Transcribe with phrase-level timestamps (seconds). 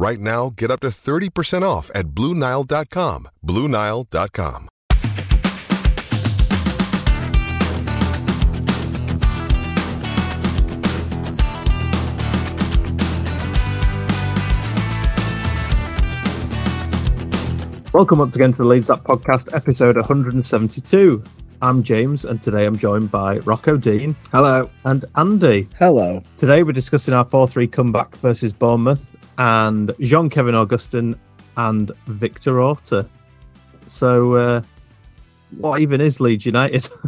[0.00, 3.28] Right now, get up to 30% off at BlueNile.com.
[3.44, 4.68] BlueNile.com.
[17.92, 21.24] Welcome once again to the Leads Up Podcast, episode 172.
[21.60, 24.14] I'm James, and today I'm joined by Rocco Dean.
[24.30, 24.70] Hello.
[24.84, 25.66] And Andy.
[25.76, 26.22] Hello.
[26.36, 31.18] Today we're discussing our 4 3 comeback versus Bournemouth and Jean Kevin Augustin
[31.56, 33.08] and Victor Orta.
[33.86, 34.62] So, uh,
[35.56, 36.88] what even is Leeds United?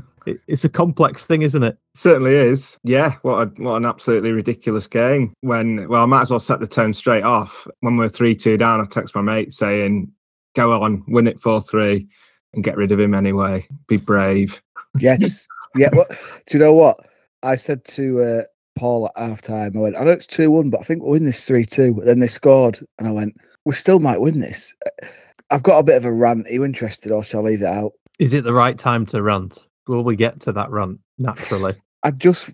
[0.47, 1.79] It's a complex thing, isn't it?
[1.95, 2.79] Certainly is.
[2.85, 5.33] Yeah, what a, what an absolutely ridiculous game.
[5.41, 7.67] When well, I might as well set the tone straight off.
[7.81, 10.13] When we're three two down, I text my mate saying,
[10.55, 12.07] "Go on, win it four three,
[12.53, 13.67] and get rid of him anyway.
[13.89, 14.63] Be brave."
[14.99, 15.49] Yes.
[15.75, 15.89] Yeah.
[15.93, 16.99] Well, do you know what?
[17.43, 18.43] I said to uh,
[18.77, 21.13] Paul at half time, I went, I know it's 2 1, but I think we'll
[21.13, 21.95] win this 3 2.
[21.95, 24.75] But then they scored, and I went, we still might win this.
[24.87, 25.07] Uh,
[25.51, 26.47] I've got a bit of a rant.
[26.47, 27.93] Are you interested, or shall I leave it out?
[28.19, 29.67] Is it the right time to rant?
[29.89, 31.75] Will we get to that rant naturally?
[32.03, 32.49] I just,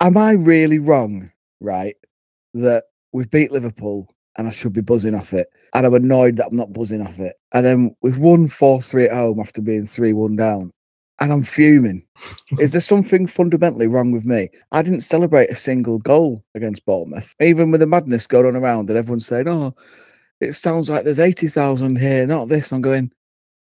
[0.00, 1.96] am I really wrong, right?
[2.54, 5.48] That we've beat Liverpool and I should be buzzing off it.
[5.74, 7.36] And I'm annoyed that I'm not buzzing off it.
[7.52, 10.72] And then we've won 4 3 at home after being 3 1 down.
[11.18, 12.04] And I'm fuming.
[12.58, 14.50] Is there something fundamentally wrong with me?
[14.72, 18.90] I didn't celebrate a single goal against Bournemouth, even with the madness going on around
[18.90, 19.74] and everyone's saying, oh,
[20.40, 22.70] it sounds like there's 80,000 here, not this.
[22.70, 23.10] I'm going,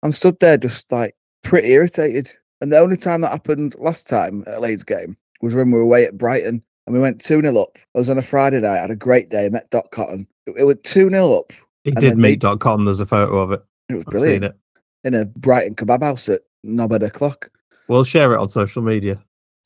[0.03, 2.31] I'm stood there just like pretty irritated.
[2.61, 5.83] And the only time that happened last time at Leeds game was when we were
[5.83, 7.77] away at Brighton and we went 2 0 up.
[7.95, 10.27] I was on a Friday night, I had a great day, met Dot Cotton.
[10.45, 11.53] It, it went 2 0 up.
[11.83, 12.85] He did meet they- dot com.
[12.85, 13.63] There's a photo of it.
[13.89, 14.43] It was I've brilliant.
[14.43, 14.55] seen it.
[15.03, 17.49] In a Brighton kebab house at Nobed clock.
[17.87, 19.21] We'll share it on social media.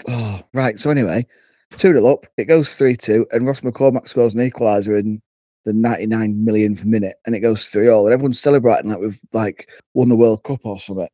[0.08, 0.80] Oh, right.
[0.80, 1.26] So anyway,
[1.72, 2.26] 2 0 up.
[2.38, 5.22] It goes 3 2, and Ross McCormack scores an equaliser in
[5.66, 8.06] the 99 millionth minute, and it goes 3 all.
[8.06, 11.08] And everyone's celebrating like we've like won the World Cup or something.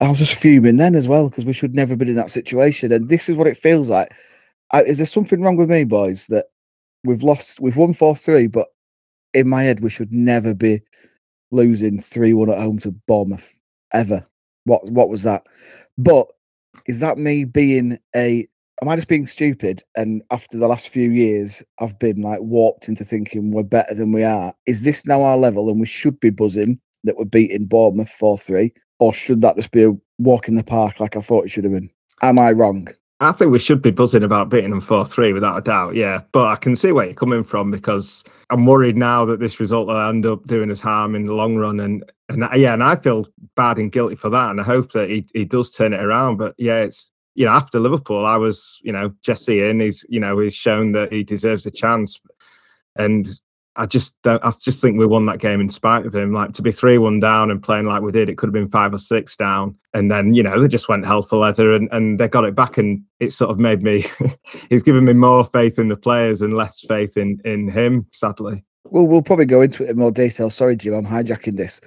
[0.00, 2.90] I was just fuming then as well because we should never been in that situation.
[2.92, 4.12] And this is what it feels like.
[4.72, 6.46] I, is there something wrong with me, boys, that
[7.04, 7.60] we've lost?
[7.60, 8.68] We've won 4 3, but
[9.34, 10.82] in my head, we should never be
[11.52, 13.48] losing 3 1 at home to Bournemouth
[13.92, 14.26] ever.
[14.64, 15.44] What What was that?
[15.98, 16.26] But
[16.86, 18.46] is that me being a
[18.80, 19.82] am I just being stupid?
[19.96, 24.12] And after the last few years, I've been like warped into thinking we're better than
[24.12, 24.54] we are.
[24.66, 28.38] Is this now our level and we should be buzzing that we're beating Bournemouth 4
[28.38, 28.72] 3?
[28.98, 31.64] Or should that just be a walk in the park like I thought it should
[31.64, 31.90] have been?
[32.22, 32.88] Am I wrong?
[33.22, 35.94] I think we should be buzzing about beating them 4 3 without a doubt.
[35.94, 36.22] Yeah.
[36.32, 39.86] But I can see where you're coming from because I'm worried now that this result
[39.86, 41.78] will end up doing us harm in the long run.
[41.78, 44.50] And, and yeah, and I feel bad and guilty for that.
[44.50, 46.36] And I hope that he, he does turn it around.
[46.38, 50.18] But yeah, it's, you know, after Liverpool, I was, you know, Jesse in, he's, you
[50.18, 52.20] know, he's shown that he deserves a chance.
[52.96, 53.28] And
[53.76, 56.32] I just don't, I just think we won that game in spite of him.
[56.32, 58.68] Like to be 3 1 down and playing like we did, it could have been
[58.68, 59.76] five or six down.
[59.94, 62.54] And then, you know, they just went hell for leather and, and they got it
[62.54, 62.76] back.
[62.76, 64.04] And it sort of made me,
[64.70, 68.62] he's given me more faith in the players and less faith in, in him, sadly.
[68.84, 70.50] Well, we'll probably go into it in more detail.
[70.50, 71.80] Sorry, Jim, I'm hijacking this.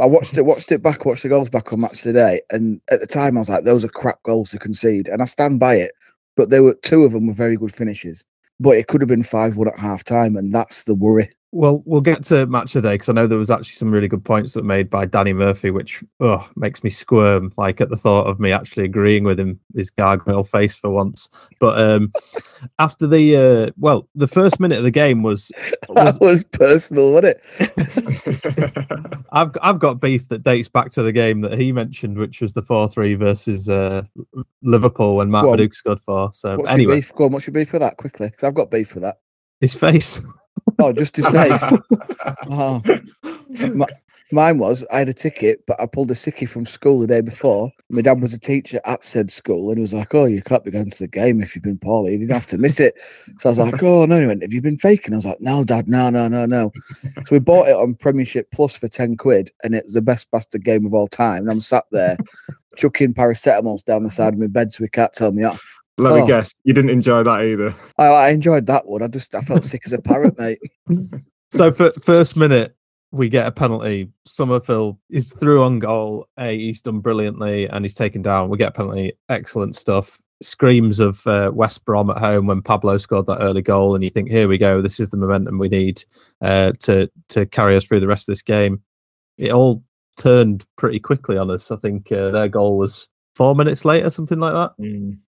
[0.00, 3.00] I watched it, watched it back, watched the goals back on match today, and at
[3.00, 5.74] the time I was like, "Those are crap goals to concede," and I stand by
[5.74, 5.92] it.
[6.36, 8.24] But there were two of them were very good finishes.
[8.60, 11.30] But it could have been five one at half time, and that's the worry.
[11.50, 14.06] Well, we'll get to match of the because I know there was actually some really
[14.06, 17.88] good points that were made by Danny Murphy, which oh, makes me squirm like at
[17.88, 21.30] the thought of me actually agreeing with him, his gargoyle face for once.
[21.58, 22.12] But um,
[22.78, 25.50] after the uh, well, the first minute of the game was,
[25.88, 29.24] was That was personal, wasn't it?
[29.32, 32.52] I've I've got beef that dates back to the game that he mentioned, which was
[32.52, 34.02] the four three versus uh,
[34.62, 35.72] Liverpool when Mark Go on.
[35.72, 36.30] Scored for.
[36.34, 37.14] So What's anyway, your beef?
[37.14, 38.28] Go on, what's your beef for that quickly?
[38.28, 39.20] Because I've got beef for that.
[39.62, 40.20] his face.
[40.78, 41.62] Oh, just his face.
[42.50, 42.82] oh.
[43.58, 43.86] Mi-
[44.30, 47.22] Mine was I had a ticket, but I pulled a sickie from school the day
[47.22, 47.70] before.
[47.88, 50.62] My dad was a teacher at said school, and he was like, "Oh, you can't
[50.64, 52.12] be going to the game if you've been poorly.
[52.12, 52.94] You didn't have to miss it."
[53.38, 55.40] So I was like, "Oh no!" He went, "Have you been faking?" I was like,
[55.40, 56.72] "No, Dad, no, no, no, no."
[57.24, 60.62] So we bought it on Premiership Plus for ten quid, and it's the best bastard
[60.62, 61.44] game of all time.
[61.44, 62.18] And I'm sat there
[62.76, 65.78] chucking paracetamols down the side of my bed so he can't tell me off.
[65.98, 66.26] Let me Oh.
[66.26, 67.74] guess, you didn't enjoy that either.
[67.98, 69.02] I, I enjoyed that one.
[69.02, 70.58] I just I felt sick as a parrot, mate.
[71.50, 72.74] So for first minute,
[73.10, 74.10] we get a penalty.
[74.26, 76.26] Summerville is through on goal.
[76.38, 78.48] A, he's done brilliantly and he's taken down.
[78.50, 79.12] We get a penalty.
[79.28, 80.20] Excellent stuff.
[80.42, 84.10] Screams of uh, West Brom at home when Pablo scored that early goal, and you
[84.10, 84.80] think, here we go.
[84.80, 86.04] This is the momentum we need
[86.42, 88.80] uh, to to carry us through the rest of this game.
[89.36, 89.82] It all
[90.16, 91.72] turned pretty quickly on us.
[91.72, 94.72] I think uh, their goal was four minutes later, something like that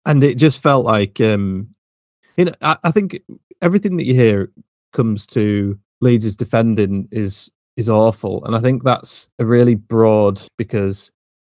[0.06, 1.68] and it just felt like um
[2.36, 3.20] you know I, I think
[3.60, 4.50] everything that you hear
[4.92, 11.10] comes to Leeds' defending is is awful and I think that's a really broad because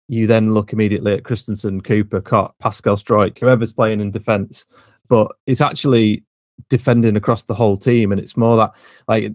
[0.08, 4.66] you then look immediately at Kristensen, Cooper, Koch, Pascal Struijk, whoever's playing in defence,
[5.08, 6.24] but it's actually
[6.68, 8.72] defending across the whole team and it's more that
[9.08, 9.32] like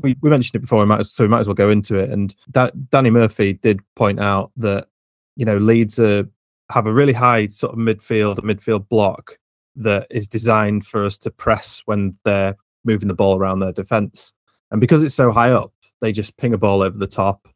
[0.00, 2.70] we, we mentioned it before so we might as well go into it and da-
[2.90, 4.88] Danny Murphy did point out that
[5.36, 6.24] you know Leeds are
[6.72, 9.38] have a really high sort of midfield midfield block
[9.76, 14.32] that is designed for us to press when they're moving the ball around their defense.
[14.70, 17.48] And because it's so high up, they just ping a ball over the top.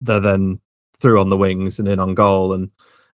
[0.00, 0.60] They're then
[0.98, 2.52] through on the wings and in on goal.
[2.52, 2.70] And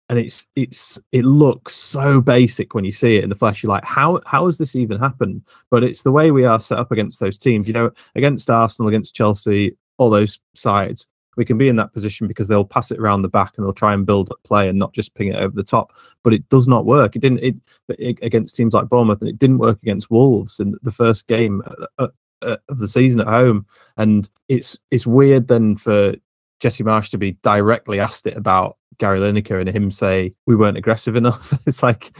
[0.09, 3.63] and it's it's it looks so basic when you see it in the flesh.
[3.63, 5.43] You're like, how how has this even happened?
[5.71, 7.67] But it's the way we are set up against those teams.
[7.67, 12.27] You know, against Arsenal, against Chelsea, all those sides we can be in that position
[12.27, 14.79] because they'll pass it around the back and they'll try and build up play and
[14.79, 15.93] not just ping it over the top.
[16.23, 17.15] But it does not work.
[17.15, 17.55] It didn't it,
[17.89, 21.61] it against teams like Bournemouth, and it didn't work against Wolves in the first game
[21.97, 22.07] uh,
[22.41, 23.65] uh, of the season at home.
[23.97, 26.15] And it's it's weird then for
[26.59, 30.77] Jesse Marsch to be directly asked it about Gary Lineker and him say we weren't
[30.77, 31.53] aggressive enough.
[31.67, 32.15] it's like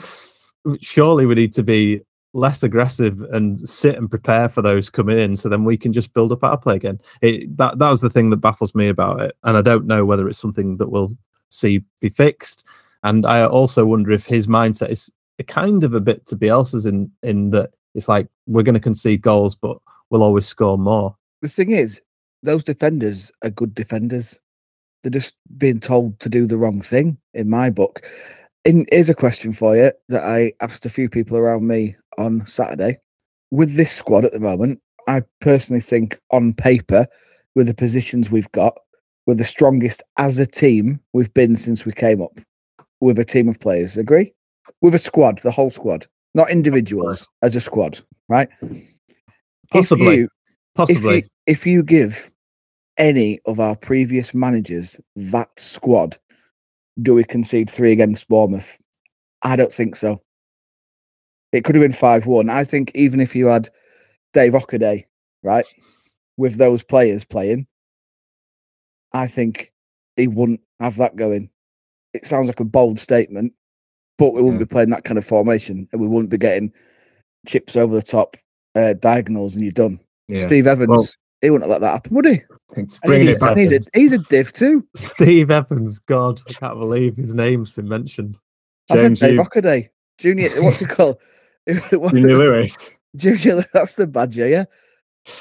[0.81, 2.01] surely we need to be
[2.35, 6.13] less aggressive and sit and prepare for those coming in so then we can just
[6.13, 9.21] build up our play again it, that that was the thing that baffles me about
[9.21, 11.15] it and i don't know whether it's something that we'll
[11.49, 12.63] see be fixed
[13.03, 15.09] and i also wonder if his mindset is
[15.47, 19.21] kind of a bit to Bielsa's in in that it's like we're going to concede
[19.21, 19.77] goals but
[20.09, 22.01] we'll always score more The thing is,
[22.43, 24.39] those defenders are good defenders.
[25.03, 28.05] They're just being told to do the wrong thing, in my book.
[28.65, 32.45] And here's a question for you that I asked a few people around me on
[32.45, 33.00] Saturday.
[33.51, 37.07] With this squad at the moment, I personally think on paper,
[37.56, 38.77] with the positions we've got,
[39.25, 42.39] we're the strongest as a team we've been since we came up
[43.01, 43.97] with a team of players.
[43.97, 44.33] Agree?
[44.81, 48.50] With a squad, the whole squad, not individuals, as a squad, right?
[49.71, 50.07] Possibly.
[50.07, 50.29] If you,
[50.75, 52.31] possibly if you, if you give
[52.97, 56.17] any of our previous managers that squad,
[57.01, 58.77] do we concede three against Bournemouth?
[59.41, 60.19] I don't think so.
[61.55, 62.50] It could have been 5 1.
[62.50, 63.69] I think even if you had
[64.33, 65.05] Dave Hockaday,
[65.43, 65.65] right,
[66.38, 67.67] with those players playing,
[69.13, 69.71] I think
[70.15, 71.50] he wouldn't have that going.
[72.13, 73.53] It sounds like a bold statement,
[74.17, 76.71] but we wouldn't be playing that kind of formation and we wouldn't be getting
[77.47, 78.38] chips over the top,
[78.75, 80.00] uh, diagonals, and you're done.
[80.27, 80.41] Yeah.
[80.41, 81.07] Steve Evans, Well-
[81.41, 82.41] he wouldn't let that happen, would he?
[83.05, 83.57] Bringing he's, it back.
[83.57, 84.85] he's, a, he's a div too.
[84.95, 88.38] steve evans god i can't believe his name's been mentioned
[88.89, 89.89] I said James, Dave Hockaday.
[90.17, 91.17] Junior, what's it called?
[92.12, 92.77] Junior Lewis.
[93.15, 94.65] Junior, that's the badger, yeah?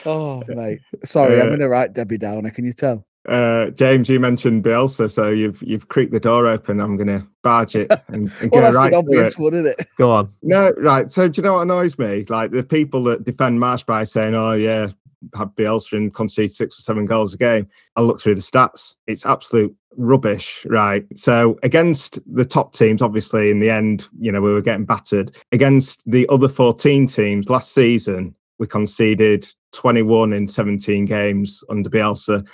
[0.06, 0.80] Oh, mate.
[1.04, 2.50] Sorry, I'm Uh, going to write Debbie Downer.
[2.50, 3.06] Can you tell?
[3.28, 6.78] Uh, James, you mentioned Bielsa, so you've you've creaked the door open.
[6.80, 9.38] I'm going to barge it and, and Well, get right an obvious it.
[9.38, 9.88] one, isn't it?
[9.96, 11.10] go on No, right.
[11.10, 12.24] So do you know what annoys me?
[12.28, 14.88] Like the people that defend Marsch by saying, "Oh yeah,
[15.34, 17.66] have Bielsa and concede six or seven goals a game."
[17.96, 21.04] I look through the stats; it's absolute rubbish, right?
[21.16, 25.36] So against the top teams, obviously, in the end, you know, we were getting battered.
[25.52, 32.46] Against the other fourteen teams last season, we conceded twenty-one in seventeen games under Bielsa.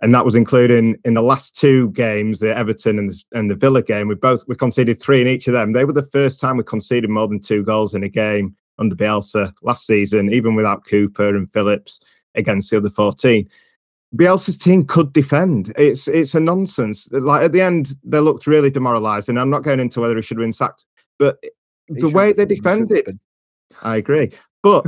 [0.00, 3.56] And that was including in the last two games, the Everton and the, and the
[3.56, 4.06] Villa game.
[4.06, 5.72] We both we conceded three in each of them.
[5.72, 8.94] They were the first time we conceded more than two goals in a game under
[8.94, 11.98] Bielsa last season, even without Cooper and Phillips.
[12.38, 13.48] Against the other 14.
[14.16, 15.72] Bielsa's team could defend.
[15.76, 17.08] It's it's a nonsense.
[17.10, 20.22] Like at the end, they looked really demoralised, and I'm not going into whether he
[20.22, 20.84] should have been sacked,
[21.18, 21.38] but
[21.88, 23.20] He the way they been, he should've defended.
[23.82, 24.30] I agree.
[24.62, 24.84] But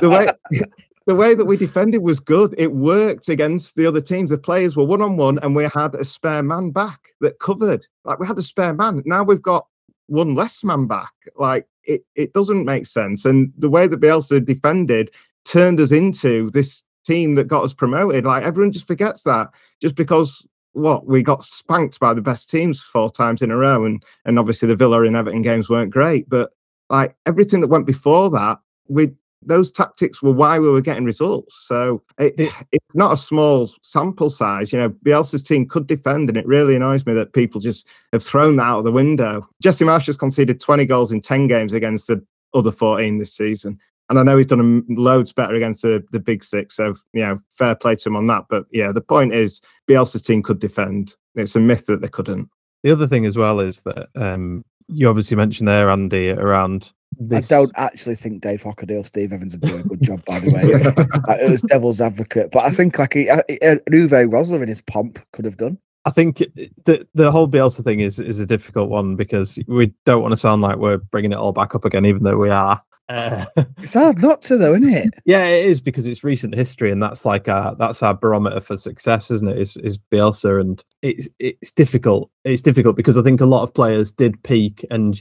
[0.00, 0.28] the way
[1.06, 2.54] the way that we defended was good.
[2.56, 4.30] It worked against the other teams.
[4.30, 7.84] The players were one on one, and we had a spare man back that covered.
[8.04, 9.02] Like we had a spare man.
[9.04, 9.66] Now we've got
[10.06, 11.12] one less man back.
[11.36, 13.24] Like it, it doesn't make sense.
[13.24, 15.10] And the way that Bielsa defended
[15.44, 18.24] turned us into this team that got us promoted.
[18.24, 19.48] Like everyone just forgets that
[19.80, 23.84] just because what we got spanked by the best teams four times in a row,
[23.84, 26.50] and and obviously the Villa and Everton games weren't great, but
[26.88, 31.64] like everything that went before that, we those tactics were why we were getting results.
[31.66, 32.34] So it,
[32.72, 34.72] it's not a small sample size.
[34.72, 38.22] You know, Bielsa's team could defend, and it really annoys me that people just have
[38.22, 39.48] thrown that out of the window.
[39.62, 43.78] Jesse Marsch has conceded 20 goals in 10 games against the other 14 this season.
[44.10, 46.74] And I know he's done loads better against the, the big six.
[46.74, 48.44] So, you know, fair play to him on that.
[48.50, 51.14] But yeah, the point is Bielsa's team could defend.
[51.36, 52.50] It's a myth that they couldn't.
[52.82, 57.50] The other thing as well is that um, you obviously mentioned there, Andy, around this.
[57.50, 60.50] I don't actually think Dave Hockaday, Steve Evans are doing a good job, by the
[60.50, 60.60] way.
[61.28, 64.68] Like, it was devil's advocate, but I think like he, uh, uh, Uwe Rosler in
[64.68, 65.78] his pomp could have done.
[66.04, 70.22] I think the the whole Bielsa thing is is a difficult one because we don't
[70.22, 72.82] want to sound like we're bringing it all back up again, even though we are.
[73.10, 73.44] Uh,
[73.78, 75.10] It's hard not to, though, isn't it?
[75.24, 78.76] yeah, it is because it's recent history, and that's like our that's our barometer for
[78.76, 79.58] success, isn't it?
[79.58, 82.30] Is is Bielsa, and it's it's difficult.
[82.44, 85.20] It's difficult because I think a lot of players did peak, and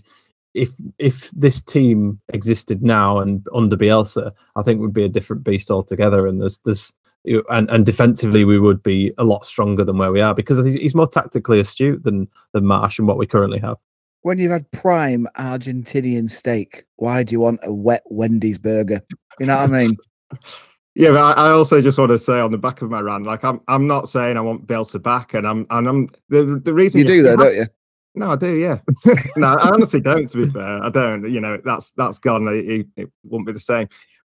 [0.54, 5.44] if if this team existed now and under Bielsa, I think would be a different
[5.44, 6.28] beast altogether.
[6.28, 6.94] And there's there's
[7.24, 10.64] you- and and defensively we would be a lot stronger than where we are because
[10.66, 13.78] he's, he's more tactically astute than than Marsch and what we currently have.
[14.22, 19.02] When you've had prime Argentinian steak, why do you want a wet Wendy's burger?
[19.40, 19.98] You know what I mean?
[20.96, 23.26] Yeah, but I I also just want to say on the back of my rant,
[23.26, 26.74] like I'm, I'm not saying I want Bielsa back, and I'm, and I'm the the
[26.74, 27.68] reason You do, though, don't you?
[28.16, 28.56] No, I do.
[28.56, 28.80] Yeah.
[29.38, 30.30] no, I honestly don't.
[30.30, 31.32] To be fair, I don't.
[31.32, 32.48] You know, that's that's gone.
[32.50, 33.88] It, it, it won't be the same.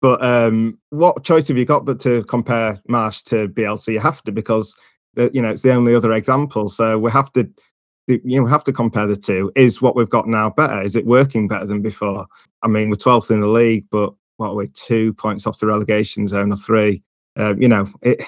[0.01, 3.93] But um, what choice have you got but to compare Marsch to Bielsa?
[3.93, 4.77] You have to because
[5.17, 6.69] uh, you know it's the only other example.
[6.69, 7.51] So we have to
[8.07, 9.53] you have to compare the two.
[9.55, 10.83] Is what we've got now better?
[10.83, 12.27] Is it working better than before?
[12.63, 15.67] I mean, we're 12th in the league, but what are we two points off the
[15.67, 17.03] relegation zone or three?
[17.39, 18.23] Uh, you know, it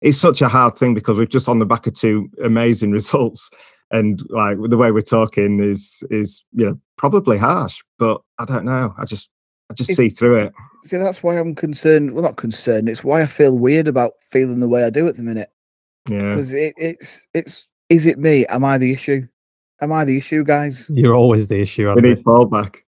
[0.00, 3.50] it's such a hard thing because we're just on the back of two amazing results
[3.90, 8.64] and like the way we're talking is is you know probably harsh but i don't
[8.66, 9.30] know i just
[9.70, 10.52] i just It's- see through it
[10.84, 12.12] See, that's why I'm concerned.
[12.12, 12.88] Well, not concerned.
[12.88, 15.50] It's why I feel weird about feeling the way I do at the minute.
[16.08, 18.46] yeah Because it, it's, it's, is it me?
[18.46, 19.26] Am I the issue?
[19.80, 20.90] Am I the issue, guys?
[20.92, 21.92] You're always the issue.
[21.94, 22.84] we need ball back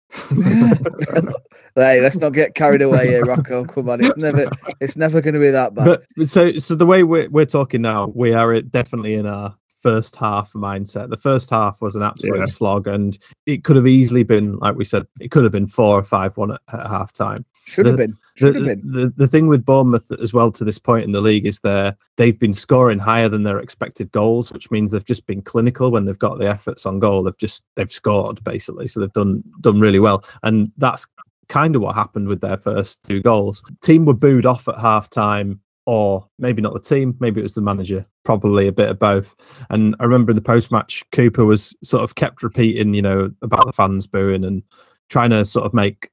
[1.74, 3.64] hey, let's not get carried away here, Rocco.
[3.64, 4.50] Come on, it's never,
[4.80, 5.84] it's never going to be that bad.
[5.84, 9.54] but but so so the way we're we're talking now, we are definitely in our
[9.80, 11.10] first half mindset.
[11.10, 12.46] The first half was an absolute Yeah.
[12.46, 15.98] slog, and it could have easily been, like we said, it could have been four
[15.98, 17.44] or five one at, at half time.
[17.68, 18.16] Should have been.
[18.34, 18.92] Should The, have been.
[18.92, 21.92] the the thing with Bournemouth as well to this point in the league is they
[22.16, 26.04] they've been scoring higher than their expected goals, which means they've just been clinical when
[26.04, 27.22] they've got the efforts on goal.
[27.22, 31.06] They've just they've scored basically, so they've done done really well, and that's
[31.48, 33.62] kind of what happened with their first two goals.
[33.82, 37.54] Team were booed off at half time, or maybe not the team, maybe it was
[37.54, 39.34] the manager, probably a bit of both.
[39.70, 43.30] And I remember in the post match, Cooper was sort of kept repeating, you know,
[43.42, 44.62] about the fans booing and
[45.08, 46.10] trying to sort of make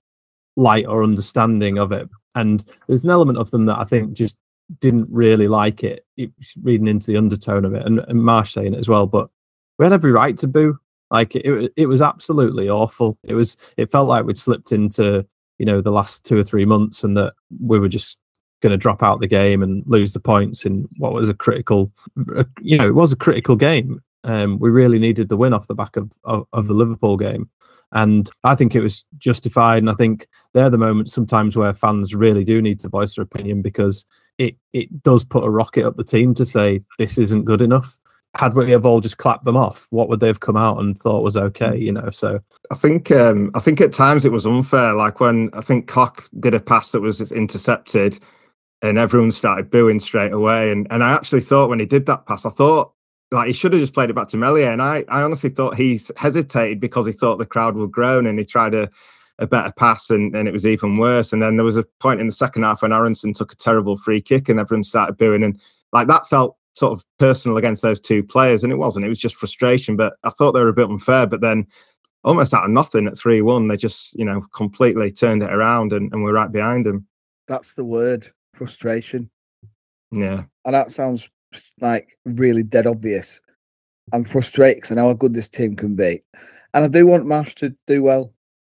[0.56, 2.10] light or understanding of it.
[2.36, 4.38] And there's an element of them that I think just
[4.80, 6.32] didn't really like it, it
[6.62, 9.06] reading into the undertone of it, and, and Marsch saying it as well.
[9.06, 9.30] But
[9.78, 10.78] we had every right to boo.
[11.12, 13.18] Like it, it, it was absolutely awful.
[13.24, 13.58] It was.
[13.78, 15.26] It felt like we'd slipped into
[15.60, 18.18] you know the last two or three months, and that we were just
[18.62, 21.92] going to drop out the game and lose the points in what was a critical.
[22.62, 24.02] You know, it was a critical game.
[24.26, 27.50] Um, we really needed the win off the back of, of, of the Liverpool game.
[27.92, 29.78] And I think it was justified.
[29.78, 33.24] And I think they're the moments sometimes where fans really do need to voice their
[33.24, 34.04] opinion because
[34.38, 37.98] it, it does put a rocket up the team to say this isn't good enough.
[38.36, 41.00] Had we have all just clapped them off, what would they have come out and
[41.00, 41.78] thought was okay?
[41.78, 42.42] You know, so
[42.72, 46.28] i think um i think at times it was unfair like when i think Koch
[46.40, 48.20] did a pass that was intercepted
[48.82, 52.26] and everyone started booing straight away and and i actually thought when he did that
[52.26, 52.94] pass i thought
[53.36, 54.72] like he should have just played it back to Meslier.
[54.72, 58.40] And I, I honestly thought he hesitated because he thought the crowd would groan and
[58.40, 58.90] he tried a,
[59.40, 61.34] a better pass and, and it was even worse.
[61.34, 63.98] And then there was a point in the second half when Aaronson took a terrible
[63.98, 65.44] free kick and everyone started booing.
[65.44, 65.60] And
[65.92, 68.64] like that felt sort of personal against those two players.
[68.64, 69.96] And it wasn't, it was just frustration.
[69.96, 71.26] But I thought they were a bit unfair.
[71.26, 71.68] But then
[72.24, 75.94] almost out of nothing at 3 1, they just, you know, completely turned it around
[75.94, 77.08] and, and we're right behind them.
[77.48, 78.28] That's the word.
[78.54, 79.30] Frustration.
[80.12, 80.44] Yeah.
[80.66, 81.30] And that sounds
[81.82, 83.42] like really dead obvious.
[84.14, 86.22] I'm frustrated because I know how good this team can be.
[86.74, 88.34] And I do want Marsch to do well.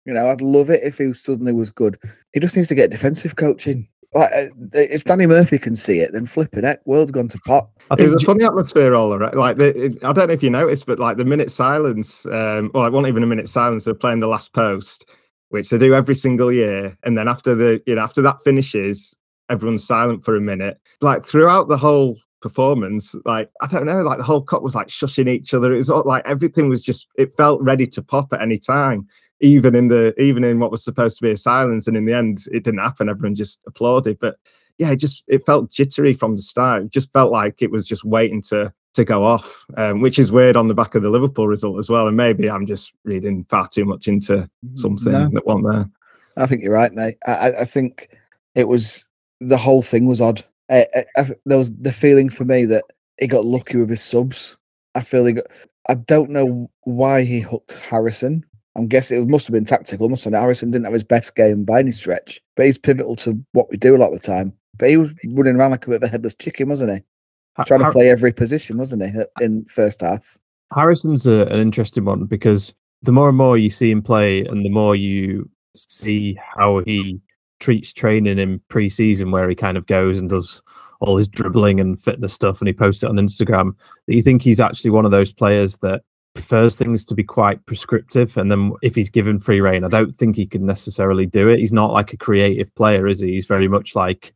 [0.05, 1.97] You know, I'd love it if he suddenly was good.
[2.31, 3.89] He just needs to get defensive coaching.
[4.13, 7.67] Like, uh, if Danny Murphy can see it, then flipping it, world's gone to pot.
[7.91, 9.35] I It think was a funny atmosphere all around.
[9.35, 12.85] Like, the, I don't know if you noticed, but like the minute silence, um, well,
[12.85, 13.83] it wasn't even a minute silence.
[13.83, 15.05] They're playing the last post,
[15.49, 19.13] which they do every single year, and then after the, you know, after that finishes,
[19.49, 20.79] everyone's silent for a minute.
[21.01, 24.87] Like throughout the whole performance, like I don't know, like the whole cut was like
[24.87, 25.73] shushing each other.
[25.73, 29.07] It was all, like everything was just, it felt ready to pop at any time.
[29.39, 32.13] Even in the, even in what was supposed to be a silence, and in the
[32.13, 33.07] end, it didn't happen.
[33.07, 34.37] Everyone just applauded, but
[34.79, 36.83] yeah, it just it felt jittery from the start.
[36.85, 40.31] It just felt like it was just waiting to to go off, um, which is
[40.31, 42.07] weird on the back of the Liverpool result as well.
[42.07, 45.29] And maybe I'm just reading far too much into something No.
[45.29, 45.89] that wasn't there.
[46.37, 47.17] I think you're right, mate.
[47.27, 48.09] I- I think
[48.55, 49.05] it was
[49.39, 50.43] the whole thing was odd.
[50.69, 52.83] I, I, I, there was the feeling for me that
[53.19, 54.57] he got lucky with his subs.
[54.95, 55.45] I feel he got.
[55.89, 58.43] I don't know why he hooked Harrison.
[58.75, 60.09] I'm guessing it must have been tactical.
[60.09, 63.15] Must have been Harrison didn't have his best game by any stretch, but he's pivotal
[63.17, 64.53] to what we do a lot of the time.
[64.77, 67.63] But he was running around like a bit of a headless chicken, wasn't he?
[67.65, 69.11] Trying to play every position, wasn't he?
[69.41, 70.37] In first half.
[70.71, 72.71] Harrison's a, an interesting one because
[73.01, 77.19] the more and more you see him play, and the more you see how he
[77.59, 80.61] treats training in pre-season, where he kind of goes and does
[80.99, 83.75] all his dribbling and fitness stuff, and he posts it on Instagram.
[84.07, 87.65] That you think he's actually one of those players that prefers things to be quite
[87.65, 91.49] prescriptive, and then if he's given free reign, I don't think he can necessarily do
[91.49, 91.59] it.
[91.59, 93.33] He's not like a creative player, is he?
[93.33, 94.33] He's very much like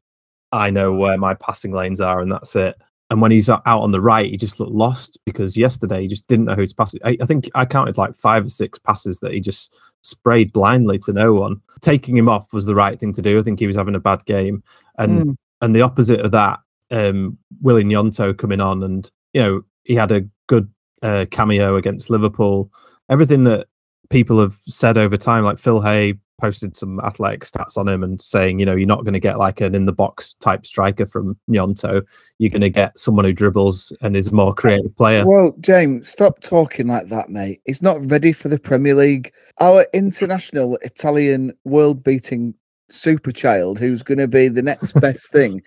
[0.52, 2.76] I know where my passing lanes are, and that's it.
[3.12, 6.26] And when he's out on the right, he just looked lost because yesterday he just
[6.28, 6.96] didn't know who to pass.
[7.04, 10.98] I, I think I counted like five or six passes that he just sprayed blindly
[11.00, 11.60] to no one.
[11.82, 13.38] Taking him off was the right thing to do.
[13.38, 14.64] I think he was having a bad game,
[14.98, 15.38] and Mm.
[15.60, 20.14] and the opposite of that, um, Willie Gnonto coming on, and you know he had
[20.14, 20.70] a good
[21.02, 22.72] uh, cameo against Liverpool.
[23.10, 23.68] Everything that
[24.10, 28.22] people have said over time, like Phil Hay posted some athletic stats on him and
[28.22, 31.06] saying, you know, you're not going to get like an in the box type striker
[31.06, 32.04] from Gnonto.
[32.40, 35.24] You're going to get someone who dribbles and is a more creative player.
[35.26, 37.62] Well, James, stop talking like that, mate.
[37.66, 39.32] He's not ready for the Premier League.
[39.60, 42.56] Our international Italian world beating
[42.90, 45.62] super child, who's going to be the next best thing,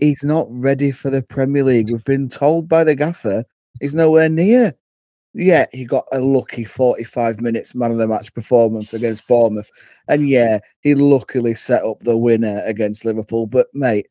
[0.00, 1.90] he's not ready for the Premier League.
[1.90, 3.44] We've been told by the gaffer
[3.80, 4.74] he's nowhere near.
[5.38, 9.70] Yeah, he got a lucky 45 minutes man of the match performance against Bournemouth.
[10.08, 13.46] And yeah, he luckily set up the winner against Liverpool.
[13.46, 14.08] But, mate,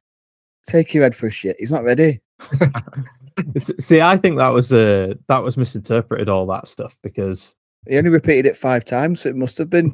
[0.68, 1.58] take your head for a shit.
[1.60, 2.22] He's not ready.
[3.58, 7.54] See, I think that was uh, that was misinterpreted all that stuff because
[7.88, 9.94] He only repeated it five times, so it must have been.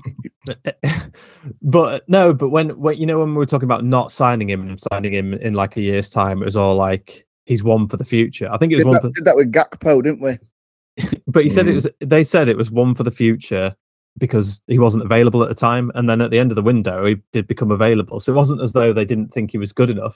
[1.63, 4.69] but no, but when when you know when we were talking about not signing him
[4.69, 7.97] and signing him in like a year's time, it was all like he's one for
[7.97, 8.47] the future.
[8.51, 10.37] I think it was did, one that, for did that with Gakpo, didn't we?
[11.33, 11.75] But he said it Mm.
[11.75, 13.75] was they said it was one for the future
[14.17, 17.05] because he wasn't available at the time and then at the end of the window
[17.05, 19.89] he did become available so it wasn't as though they didn't think he was good
[19.89, 20.15] enough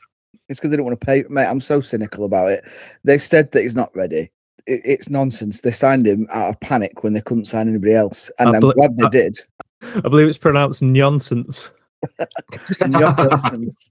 [0.49, 1.23] It's because they didn't want to pay.
[1.29, 2.63] Mate, I'm so cynical about it.
[3.03, 4.29] They said that he's not ready.
[4.67, 5.61] It, it's nonsense.
[5.61, 8.59] They signed him out of panic when they couldn't sign anybody else, and I I'm
[8.61, 9.39] bel- glad they I- did.
[10.05, 11.71] i believe it's pronounced nonsense
[12.87, 13.89] Nonsense.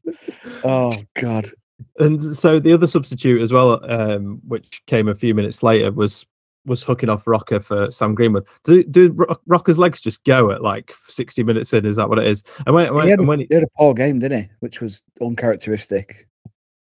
[0.65, 1.49] oh God.
[1.99, 6.27] and so the other substitute as well um which came a few minutes later was
[6.67, 10.93] was hooking off Roca for sam greenwood do, do Roca's legs just go at like
[11.09, 13.41] 60 minutes in is that what it is and when, when, he, had and when
[13.41, 14.49] he, he had a poor game, didn't he?
[14.61, 16.29] Which was uncharacteristic.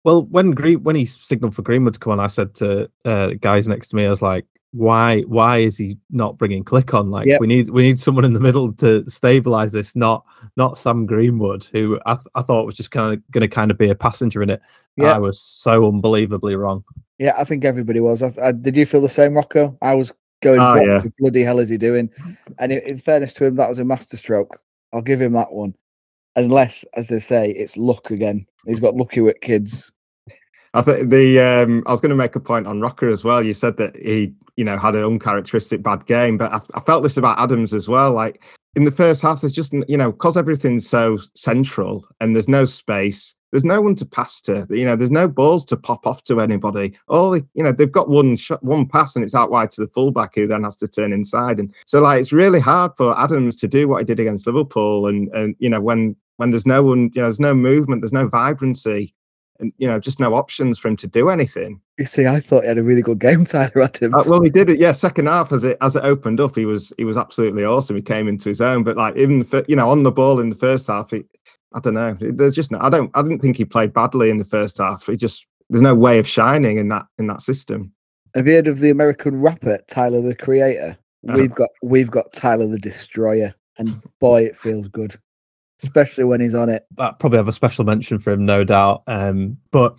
[0.05, 3.29] Well, when Green when he signaled for Greenwood to come on, I said to uh,
[3.41, 5.23] guys next to me, I was like, "Why?
[5.23, 7.11] Why is he not bringing Klich on?
[7.11, 7.41] Like, Yep.
[7.41, 10.25] we need we need someone in the middle to stabilize this, not
[10.57, 13.71] not Sam Greenwood, who I, th- I thought was just kind of going to kind
[13.71, 14.61] of be a passenger in it.
[14.97, 15.15] Yeah.
[15.15, 16.85] I was so unbelievably wrong.
[17.19, 18.23] Yeah, I think everybody was.
[18.23, 19.77] I, I, did you feel the same, Rocco?
[19.83, 20.99] I was going, Oh, what yeah.
[20.99, 22.11] the bloody hell is he doing?
[22.59, 24.61] And in, in fairness to him, that was a masterstroke.
[24.93, 25.75] I'll give him that one.
[26.37, 28.47] Unless, as they say, it's luck again.
[28.67, 29.93] He's got lucky with kids.
[30.75, 33.45] I think the um, I was going to make a point on Roca as well.
[33.45, 37.05] You said that he, you know, had an uncharacteristic bad game, but I, I felt
[37.05, 38.13] this about Adams as well.
[38.13, 38.43] Like
[38.75, 42.65] in the first half, there's just you know, because everything's so central and there's no
[42.65, 43.35] space.
[43.55, 44.67] There's no one to pass to.
[44.69, 46.99] You know, there's no balls to pop off to anybody.
[47.07, 49.81] All the, you know, they've got one shot, one pass, and it's out wide to
[49.81, 51.61] the fullback who then has to turn inside.
[51.61, 55.07] And so, like, it's really hard for Adams to do what he did against Liverpool.
[55.07, 58.13] And and you know, when when there's no one, you know, there's no movement, there's
[58.13, 59.15] no vibrancy
[59.61, 61.81] and you know just no options for him to do anything.
[61.97, 64.15] You see, I thought he had a really good game, Tyler Adams.
[64.15, 64.81] Uh, well, he did it.
[64.81, 67.97] Yeah, second half as it as it opened up, he was he was absolutely awesome.
[67.97, 70.51] He came into his own, but like even for, you know on the ball in
[70.51, 71.25] the first half, he,
[71.75, 72.17] I don't know.
[72.21, 75.07] There's just no, I don't I didn't think he played badly in the first half.
[75.07, 77.93] He just there's no way of shining in that in that system.
[78.35, 80.97] Have you heard of the American rapper Tyler the Creator?
[81.29, 81.39] Uh-huh.
[81.39, 85.17] We've got we've got Tyler the Destroyer, and boy, it feels good,
[85.83, 86.87] especially when he's on it.
[86.97, 89.03] That probably have a special mention for him, no doubt.
[89.07, 89.97] Um, but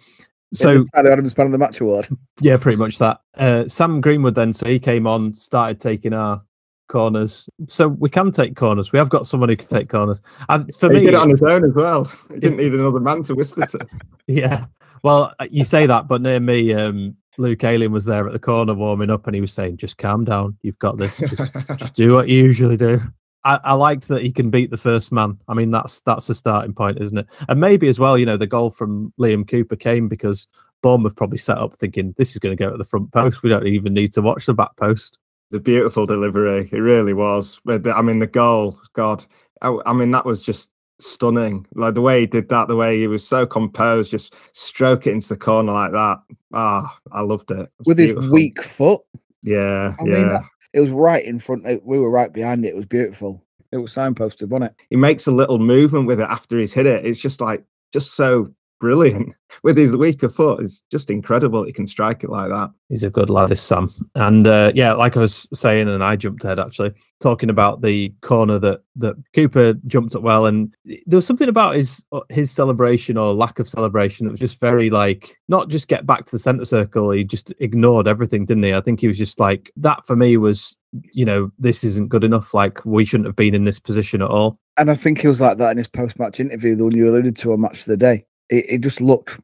[0.53, 2.07] so it Tyler Adams Man of the Match award.
[2.39, 3.19] yeah, pretty much that.
[3.35, 6.41] Uh, Sam Greenwood then, so he came on, started taking our
[6.87, 7.49] corners.
[7.67, 8.91] So we can take corners.
[8.91, 10.21] We have got someone who can take corners.
[10.49, 12.11] And for he me, did it on his own as well.
[12.33, 13.87] He didn't need another man to whisper to.
[14.27, 14.65] Yeah.
[15.03, 18.73] Well, you say that, but near me, um, Luke Ayling was there at the corner
[18.73, 20.57] warming up, and he was saying, "Just calm down.
[20.63, 21.15] You've got this.
[21.17, 23.01] Just, just do what you usually do."
[23.43, 25.37] I, I liked that he can beat the first man.
[25.47, 27.27] I mean, that's that's a starting point, isn't it?
[27.47, 30.47] And maybe as well, you know, the goal from Liam Cooper came because
[30.81, 33.43] Bournemouth probably set up thinking this is going to go at the front post.
[33.43, 35.19] We don't even need to watch the back post.
[35.51, 36.69] The beautiful delivery.
[36.71, 37.59] It really was.
[37.67, 39.25] I mean, the goal, God,
[39.61, 41.65] I, I mean, that was just stunning.
[41.75, 45.11] Like the way he did that, the way he was so composed, just stroke it
[45.11, 46.19] into the corner like that.
[46.53, 47.59] Ah, I loved it.
[47.59, 49.01] It with his weak foot.
[49.43, 50.13] Yeah, I yeah.
[50.13, 51.65] mean, that, it was right in front.
[51.65, 52.69] Of, we were right behind it.
[52.69, 53.43] It was beautiful.
[53.71, 54.85] It was signposted, wasn't it?
[54.89, 57.05] he makes a little movement with it after he's hit it.
[57.05, 58.53] It's just like just so
[58.85, 60.59] brilliant with his weaker foot.
[60.59, 61.63] It's just incredible.
[61.63, 62.69] He can strike it like that.
[62.87, 63.91] He's a good lad, this Sam.
[64.13, 68.13] And uh, yeah, like I was saying, and I jumped ahead actually, talking about the
[68.21, 70.71] corner that that Cooper jumped up well, and
[71.07, 74.59] there was something about his uh, his celebration or lack of celebration that was just
[74.59, 77.09] very like not just get back to the centre circle.
[77.09, 78.73] He just ignored everything, didn't he?
[78.75, 80.77] I think he was just like that for me was,
[81.11, 82.53] you know, this isn't good enough.
[82.53, 84.59] Like we shouldn't have been in this position at all.
[84.77, 87.35] And I think he was like that in his post-match interview, the one you alluded
[87.37, 88.25] to on Match of the Day.
[88.49, 89.39] He, he just looked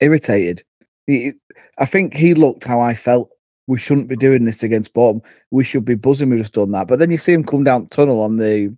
[0.00, 0.62] irritated.
[1.08, 3.30] I think he looked how I felt.
[3.66, 5.24] We shouldn't be doing this against Bournemouth.
[5.50, 6.30] We should be buzzing.
[6.30, 6.88] We've just done that.
[6.88, 8.74] But then you see him come down tunnel on the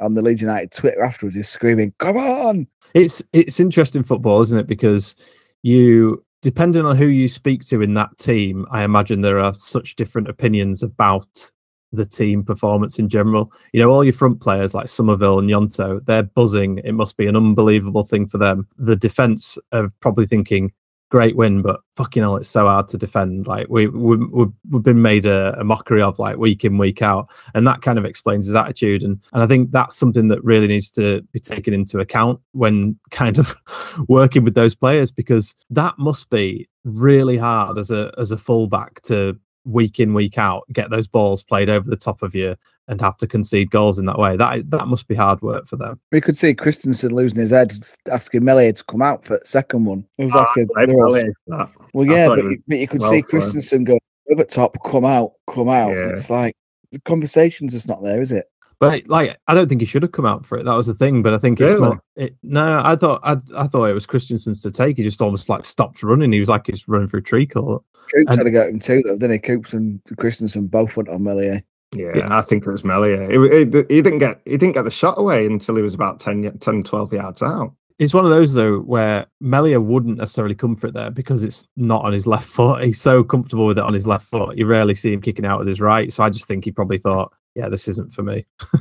[0.00, 1.36] on the Leeds United Twitter afterwards.
[1.36, 4.66] He's screaming, "Come on!" It's it's interesting football, isn't it?
[4.66, 5.14] Because
[5.62, 9.96] you depending on who you speak to in that team, I imagine there are such
[9.96, 11.50] different opinions about
[11.92, 13.52] the team performance in general.
[13.72, 16.78] You know, all your front players like Summerville and Gnonto, they're buzzing.
[16.78, 18.66] It must be an unbelievable thing for them.
[18.76, 20.72] The defense are probably thinking,
[21.10, 23.46] great win, but fucking hell, it's so hard to defend.
[23.46, 27.30] Like we, we we've, been made a, a mockery of like week in, week out.
[27.54, 29.02] And that kind of explains his attitude.
[29.02, 32.98] And and I think that's something that really needs to be taken into account when
[33.10, 33.54] kind of
[34.08, 39.00] working with those players because that must be really hard as a as a fullback
[39.02, 39.38] to
[39.68, 42.56] week in week out get those balls played over the top of you
[42.88, 45.76] and have to concede goals in that way that that must be hard work for
[45.76, 47.74] them We could see Kristensen losing his head,
[48.10, 50.04] asking Meslier to come out for the second one.
[50.18, 51.68] Ah, it was like a, Right, they're all- brilliant, that.
[51.92, 53.22] well, yeah, but, you- but you could well see.
[53.22, 53.98] Kristensen go
[54.32, 55.90] over top, come out, come out.
[55.90, 56.08] Yeah.
[56.08, 56.54] It's like
[56.92, 58.46] the conversation's just not there, is it?
[58.80, 60.94] But like i don't think he should have come out for it that was the
[60.94, 61.84] thing but i think it's Really?
[61.86, 65.20] more it, no i thought I, I thought it was Kristensen's to take he just
[65.20, 68.50] almost like stopped running he was like he's running through treacle Coops And- had to
[68.50, 69.38] go at him too, though, didn't he?
[69.40, 71.62] Coops and Kristensen both went on Meslier.
[71.94, 72.28] Yeah, Yeah.
[72.38, 73.24] I think it was Meslier.
[73.30, 73.64] He, he,
[73.96, 76.82] he didn't get he didn't get the shot away until he was about 10, 10
[76.84, 77.74] 12 yards out.
[77.98, 81.66] it's one of those though where Meslier wouldn't necessarily come for it there because it's
[81.76, 82.82] not on his left foot.
[82.84, 84.56] He's so comfortable with it on his left foot.
[84.56, 86.10] You rarely see him kicking out with his right.
[86.10, 88.46] So I just think he probably thought, yeah, this isn't for me.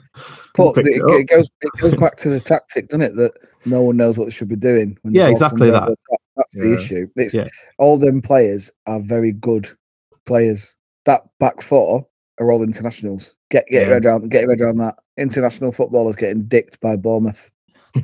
[0.55, 3.15] But it, it it goes it goes back to the tactic, doesn't it?
[3.15, 3.31] That
[3.65, 4.97] no one knows what they should be doing.
[5.03, 5.89] When Yeah, exactly comes over that.
[5.91, 6.21] the top.
[6.35, 7.07] That's the issue.
[7.15, 7.47] It's, Yeah.
[7.77, 9.67] All them players are very good
[10.25, 10.75] players.
[11.05, 12.07] That back four
[12.39, 13.33] are all internationals.
[13.51, 13.93] Get get your Yeah.
[13.95, 14.95] head around get your head around that.
[15.17, 17.51] International footballers getting dicked by Bournemouth.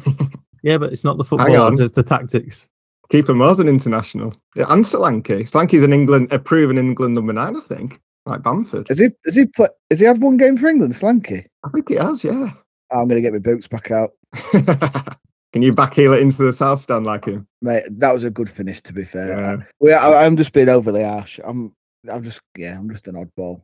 [0.63, 2.69] Yeah, but it's not the Hang footballers, it's the tactics.
[3.11, 4.33] Keeper was an international.
[4.55, 5.41] Yeah, and Solanke.
[5.41, 7.99] Solanke's an England a proven England number nine, I think.
[8.25, 8.87] Like Bamford.
[8.87, 11.45] Has he has he play, has he had one game for England, Solanke?
[11.63, 12.51] I think he has, yeah.
[12.91, 14.11] Ah, I'm gonna get my boots back out.
[15.53, 17.47] Can you backheel it into the south stand like him?
[17.61, 19.39] Mate, that was a good finish to be fair.
[19.39, 19.57] Yeah.
[19.79, 21.39] We, I, I'm just being overly harsh.
[21.43, 21.75] I'm
[22.09, 23.61] I'm just yeah, I'm just an oddball.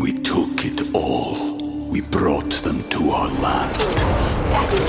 [0.00, 1.56] We took it all.
[1.88, 3.80] We brought them to our land.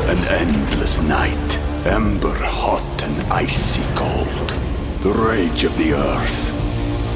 [0.10, 4.50] An endless night, ember hot and icy cold.
[5.02, 6.53] The rage of the earth.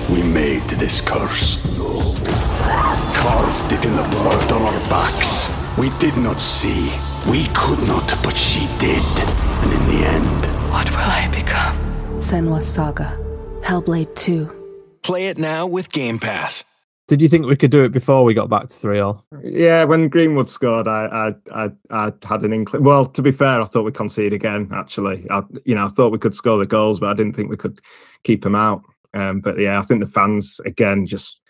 [0.09, 1.57] We made this curse.
[3.15, 5.49] Carved it in the blood on our backs.
[5.77, 6.91] We did not see.
[7.29, 9.03] We could not, but she did.
[9.03, 11.77] And in the end, What will I become?
[12.17, 13.17] Senua's Saga.
[13.61, 14.49] Hellblade 2.
[15.03, 16.63] Play it now with Game Pass.
[17.07, 19.25] Did you think we could do it before we got back to 3 all?
[19.43, 22.83] Yeah, when Greenwood scored, I, I, I, I had an inkling.
[22.83, 24.69] Well, to be fair, I thought we conceded again.
[24.73, 27.49] Actually, I, you know, I thought we could score the goals, but I didn't think
[27.49, 27.79] we could
[28.23, 28.83] keep them out.
[29.17, 31.41] Um, but yeah, I think the fans again just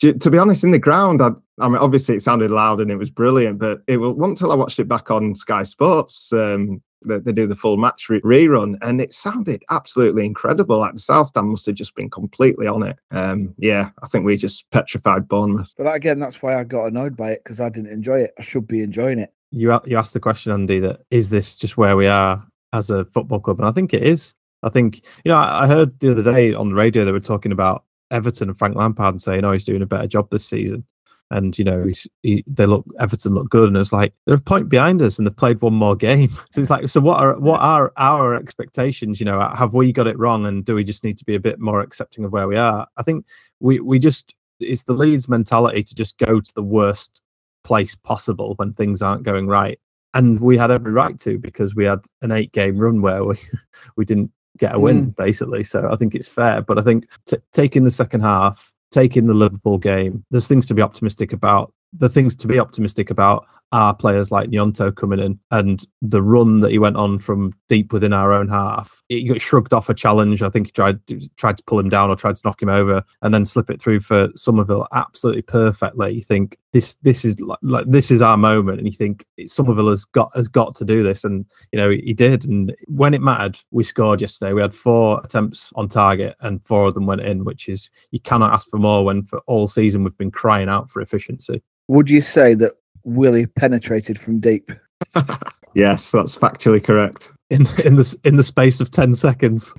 [0.00, 2.90] to, to be honest, in the ground, I, I, mean, obviously it sounded loud and
[2.90, 6.80] it was brilliant, but it wasn't until I watched it back on Sky Sports um,
[7.02, 10.78] that they do the full match re- rerun, and it sounded absolutely incredible.
[10.78, 12.96] Like the South Stand must have just been completely on it.
[13.10, 15.74] Um, yeah, I think we just petrified Bournemouth.
[15.76, 18.34] But that, again, that's why I got annoyed by it because I didn't enjoy it.
[18.38, 19.32] I should be enjoying it.
[19.50, 23.04] You you asked the question, Andy, that is this just where we are as a
[23.04, 24.34] football club, and I think it is.
[24.62, 27.52] I think you know I heard the other day on the radio they were talking
[27.52, 30.84] about Everton and Frank Lampard and saying, "Oh, he's doing a better job this season."
[31.30, 31.90] And you know,
[32.22, 35.26] he, they look Everton look good, and it's like they're a point behind us, and
[35.26, 36.30] they've played one more game.
[36.30, 39.20] So it's like, so what are what are our expectations?
[39.20, 41.34] You know, uh, have we got it wrong, and do we just need to be
[41.34, 42.86] a bit more accepting of where we are?
[42.96, 43.26] I think
[43.60, 47.22] we we just it's the Leeds mentality to just go to the worst
[47.62, 49.78] place possible when things aren't going right,
[50.14, 53.36] and we had every right to because we had an eight game run where we
[53.96, 55.16] we didn't get a win, mm.
[55.16, 55.64] basically.
[55.64, 56.62] So I think it's fair.
[56.62, 60.74] But I think t- taking the second half, taking the Liverpool game, there's things to
[60.74, 61.72] be optimistic about.
[61.96, 66.60] The things to be optimistic about are players like Gnonto coming in and the run
[66.60, 69.02] that he went on from deep within our own half.
[69.08, 70.42] He got shrugged off a challenge.
[70.42, 71.00] I think he tried
[71.36, 73.82] tried to pull him down or tried to knock him over and then slip it
[73.82, 76.14] through for Summerville absolutely perfectly.
[76.14, 79.90] You think this this is like, like this is our moment, and you think Summerville
[79.90, 82.46] has got has got to do this, and you know he did.
[82.46, 84.52] And when it mattered, we scored yesterday.
[84.52, 88.20] We had four attempts on target, and four of them went in, which is you
[88.20, 91.62] cannot ask for more when for all season we've been crying out for efficiency.
[91.88, 92.72] Would you say that
[93.08, 94.70] Willie penetrated from deep.
[95.74, 97.30] yes, that's factually correct.
[97.50, 99.72] In in the in the space of ten seconds.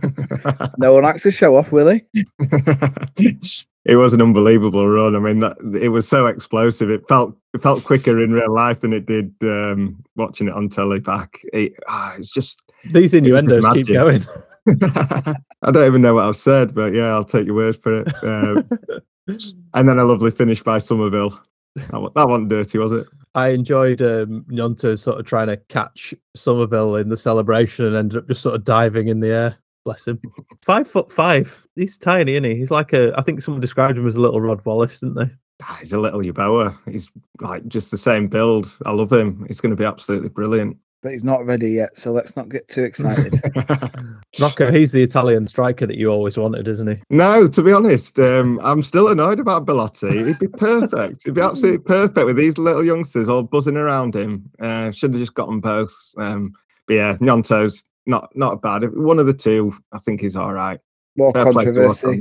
[0.79, 2.05] no one likes to show off, Willie.
[3.85, 5.15] it was an unbelievable run.
[5.15, 6.89] I mean, that, it was so explosive.
[6.89, 10.69] It felt it felt quicker in real life than it did um, watching it on
[10.69, 11.39] telly back.
[11.53, 14.25] It, ah, it's just these innuendos keep going.
[14.67, 18.23] I don't even know what I've said, but yeah, I'll take your word for it.
[18.23, 18.67] Um,
[19.73, 21.39] and then a lovely finish by Summerville.
[21.75, 23.07] that, that wasn't dirty, was it?
[23.35, 28.17] I enjoyed um, Gnonto sort of trying to catch Summerville in the celebration and ended
[28.17, 29.57] up just sort of diving in the air.
[29.85, 30.19] Bless him.
[30.61, 31.65] Five foot five.
[31.75, 32.55] He's tiny, isn't he?
[32.55, 33.13] He's like a.
[33.17, 35.31] I think someone described him as a little Rod Wallace, didn't they?
[35.61, 36.77] Ah, he's a little Yeboah.
[36.89, 37.09] He's
[37.41, 38.77] like just the same build.
[38.85, 39.45] I love him.
[39.47, 41.97] He's going to be absolutely brilliant but he's not ready yet.
[41.97, 43.41] So let's not get too excited.
[44.39, 46.97] Rocco, he's the Italian striker that you always wanted, isn't he?
[47.09, 50.25] No, to be honest, um, I'm still annoyed about Belotti.
[50.25, 51.23] He'd be perfect.
[51.23, 54.49] He'd be absolutely perfect with these little youngsters all buzzing around him.
[54.59, 55.95] Uh, should have just gotten them both.
[56.17, 56.53] Um,
[56.87, 58.83] but yeah, Gnonto's not not bad.
[58.95, 60.79] One of the two, I think, is all right.
[61.15, 62.19] More Fair controversy.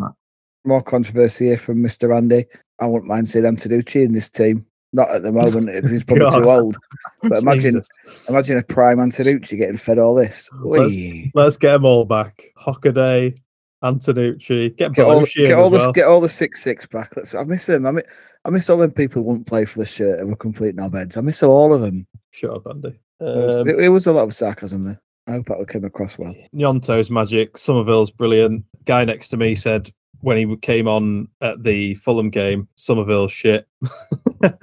[0.64, 2.14] More controversy here from Mr.
[2.16, 2.44] Andy.
[2.80, 4.66] I wouldn't mind seeing Antenucci in this team.
[4.92, 6.76] Not at the moment because he's probably too old.
[7.22, 7.88] But imagine, Jesus.
[8.28, 10.48] imagine a prime Antenucci getting fed all this.
[10.60, 10.96] Let's,
[11.34, 12.42] let's, get them all back.
[12.58, 13.38] Hockaday,
[13.84, 15.92] Antenucci, get, get all, get all the well.
[15.92, 17.16] get all the six six back.
[17.16, 17.34] Let's.
[17.34, 17.86] I miss them.
[17.86, 18.04] I miss,
[18.44, 21.18] I miss all them people who wouldn't play for the shirt and were complete knobheads.
[21.18, 22.06] I miss all of them.
[22.30, 22.98] Shut up, Andy.
[23.20, 25.00] Um, it, was, it, it was a lot of sarcasm there.
[25.26, 26.34] I hope that came across well.
[26.54, 27.58] Gnonto's magic.
[27.58, 28.64] Summerville's brilliant.
[28.86, 33.68] Guy next to me said when he came on at the Fulham game, Summerville shit.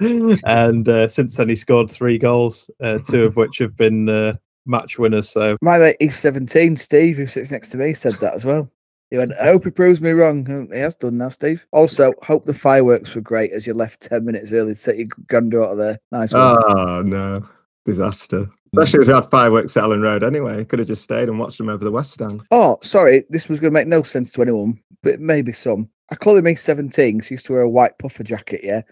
[0.44, 4.34] and uh, since then, he scored three goals, uh, two of which have been uh,
[4.66, 5.30] match winners.
[5.30, 6.76] So my mate, he's 17.
[6.76, 8.70] Steve, who sits next to me, said that as well.
[9.10, 10.68] He went, I hope he proves me wrong.
[10.72, 11.64] He has done now, Steve.
[11.70, 15.08] Also, hope the fireworks were great as you left 10 minutes early to take your
[15.28, 16.00] granddaughter there.
[16.10, 16.56] Nice one.
[16.66, 17.48] Oh, no.
[17.86, 18.40] Disaster.
[18.40, 18.50] Mm.
[18.82, 20.64] Especially if we had fireworks at Elland Road anyway.
[20.64, 22.42] Could have just stayed and watched them over the West Stand.
[22.50, 23.24] Oh, sorry.
[23.30, 25.88] This was going to make no sense to anyone, but maybe some.
[26.10, 28.82] I call him A17 he used to wear a white puffer jacket, yeah?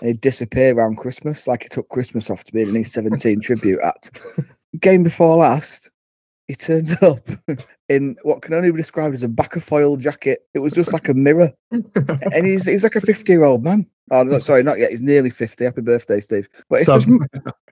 [0.00, 3.80] And he'd disappear around Christmas, like he took Christmas off to be an E17 tribute
[3.82, 4.20] act.
[4.80, 5.90] Game before last,
[6.46, 7.28] he turns up
[7.88, 10.40] in what can only be described as a Bacofoil jacket.
[10.54, 11.52] It was just like a mirror.
[11.70, 13.86] and he's, he's like a 50 year old man.
[14.10, 14.90] Oh, no, sorry, not yet.
[14.90, 15.64] He's nearly 50.
[15.64, 16.48] Happy birthday, Steve.
[16.68, 17.08] But it's so, just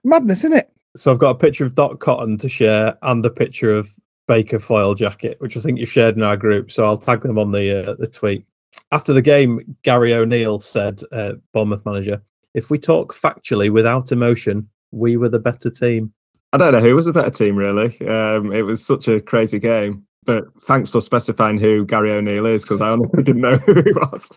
[0.05, 0.71] madness, isn't it?
[0.97, 3.91] So I've got a picture of Dot Cotton to share and a picture of
[4.29, 6.71] Bacofoil jacket, which I think you shared in our group.
[6.71, 8.49] So I'll tag them on the uh, the tweet.
[8.93, 12.23] After the game, Gary O'Neill said, uh, Bournemouth manager,
[12.55, 16.13] if we talk factually without emotion, we were the better team.
[16.53, 18.01] I don't know who was the better team, really.
[18.09, 20.07] Um, it was such a crazy game.
[20.25, 23.93] But thanks for specifying who Gary O'Neill is, because I honestly didn't know who he
[23.93, 24.31] was.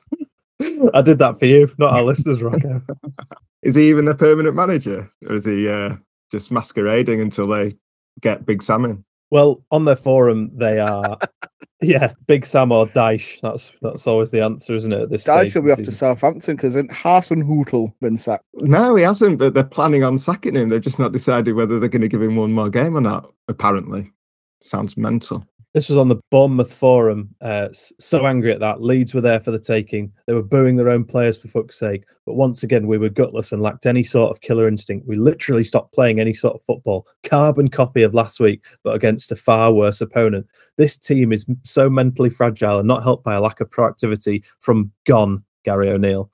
[0.94, 2.82] I did that for you, not our listeners, Rocco.
[3.64, 5.12] is he even the permanent manager?
[5.28, 5.96] Or is he uh,
[6.32, 7.74] just masquerading until they
[8.22, 9.04] get Big Salmon?
[9.30, 11.18] Well, on their forum, they are,
[11.82, 13.40] yeah, Big Sam or Dyche.
[13.42, 15.04] That's that's always the answer, isn't it?
[15.04, 18.44] At this Dyche will be off to Southampton because Hasenhüttl been sacked.
[18.56, 19.40] No, he hasn't.
[19.40, 20.68] But they're planning on sacking him.
[20.68, 23.32] They've just not decided whether they're going to give him one more game or not.
[23.48, 24.12] Apparently,
[24.60, 25.46] sounds mental.
[25.74, 27.34] This was on the Bournemouth forum.
[27.40, 28.82] Uh, so angry at that.
[28.82, 30.12] Leeds were there for the taking.
[30.28, 32.04] They were booing their own players for fuck's sake.
[32.26, 35.08] But once again, we were gutless and lacked any sort of killer instinct.
[35.08, 37.08] We literally stopped playing any sort of football.
[37.24, 40.48] Carbon copy of last week, but against a far worse opponent.
[40.78, 44.92] This team is so mentally fragile and not helped by a lack of proactivity from
[45.06, 46.30] gone Gary O'Neill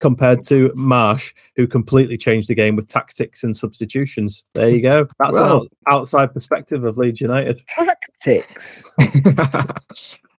[0.00, 4.44] compared to Marsch, who completely changed the game with tactics and substitutions.
[4.54, 5.06] There you go.
[5.18, 7.62] That's well, an outside perspective of Leeds United.
[7.68, 8.84] Tactics.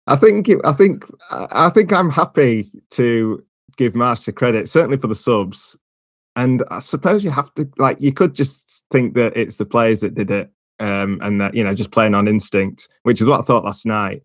[0.07, 0.51] I think.
[0.65, 1.05] I think.
[1.31, 3.43] I think I'm happy to
[3.77, 5.77] give Marsch the credit, certainly for the subs.
[6.37, 7.97] And I suppose you have to like.
[8.01, 11.65] You could just think that it's the players that did it, um, and that you
[11.65, 14.23] know just playing on instinct, which is what I thought last night.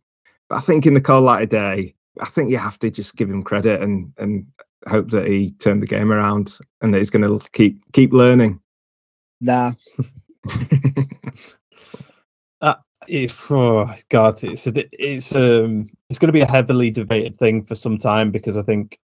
[0.50, 3.16] But I think in the cold light of day, I think you have to just
[3.16, 4.46] give him credit and and
[4.88, 8.60] hope that he turned the game around and that he's going to keep keep learning.
[9.42, 9.74] Nah.
[12.62, 12.76] uh,
[13.08, 17.64] it's oh god, it's a, it's um it's going to be a heavily debated thing
[17.64, 19.00] for some time because I think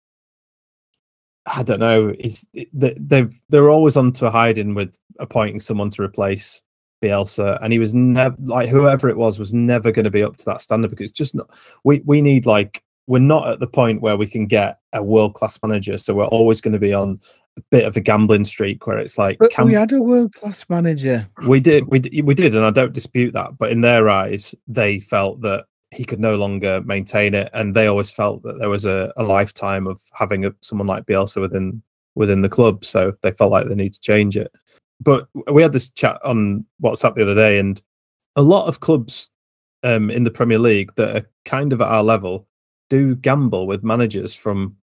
[1.46, 2.14] I don't know.
[2.18, 6.60] It's they've they're always onto a hiding with appointing someone to replace
[7.02, 10.36] Bielsa, and he was never like whoever it was was never going to be up
[10.38, 11.50] to that standard because it's just not.
[11.82, 15.34] We we need like we're not at the point where we can get a world
[15.34, 15.98] class manager.
[15.98, 17.20] So we're always going to be on
[17.56, 20.32] a bit of a gambling streak where it's like, but can, we had a world
[20.34, 21.28] class manager.
[21.46, 23.58] We did, we we did, and I don't dispute that.
[23.58, 27.86] But in their eyes, they felt that he could no longer maintain it, and they
[27.86, 31.82] always felt that there was a, a lifetime of having a, someone like Bielsa within
[32.14, 32.84] within the club.
[32.84, 34.52] So they felt like they need to change it.
[35.00, 37.80] But we had this chat on WhatsApp the other day, and
[38.36, 39.30] a lot of clubs
[39.82, 42.46] um, in the Premier League that are kind of at our level
[42.90, 44.76] do gamble with managers from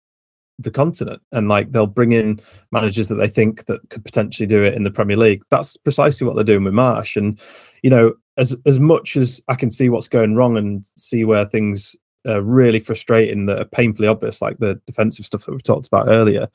[0.57, 2.39] the continent and like they'll bring in
[2.71, 5.43] managers that they think that could potentially do it in the Premier League.
[5.49, 7.17] That's precisely what they're doing with Marsch.
[7.17, 7.39] And
[7.83, 11.45] you know, as as much as I can see what's going wrong and see where
[11.45, 15.87] things are really frustrating that are painfully obvious, like the defensive stuff that we've talked
[15.87, 16.47] about earlier,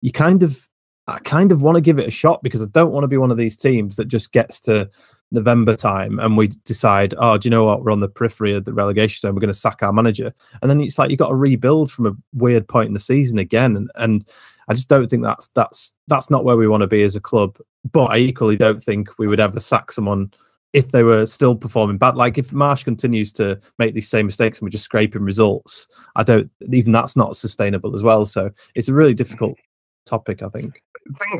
[0.00, 0.66] you kind of
[1.06, 3.18] I kind of want to give it a shot because I don't want to be
[3.18, 4.88] one of these teams that just gets to
[5.34, 7.84] November time and we decide, oh, do you know what?
[7.84, 9.34] We're on the periphery of the relegation zone.
[9.34, 10.32] We're going to sack our manager.
[10.62, 13.38] And then it's like you've got to rebuild from a weird point in the season
[13.38, 13.76] again.
[13.76, 14.24] And, and
[14.68, 17.20] I just don't think that's that's that's not where we want to be as a
[17.20, 17.58] club.
[17.92, 20.32] But I equally don't think we would ever sack someone
[20.72, 22.16] if they were still performing bad.
[22.16, 26.24] Like if Marsch continues to make these same mistakes and we're just scraping results, I
[26.24, 28.26] don't even that's not sustainable as well.
[28.26, 29.56] So it's a really difficult
[30.04, 30.82] topic, I think.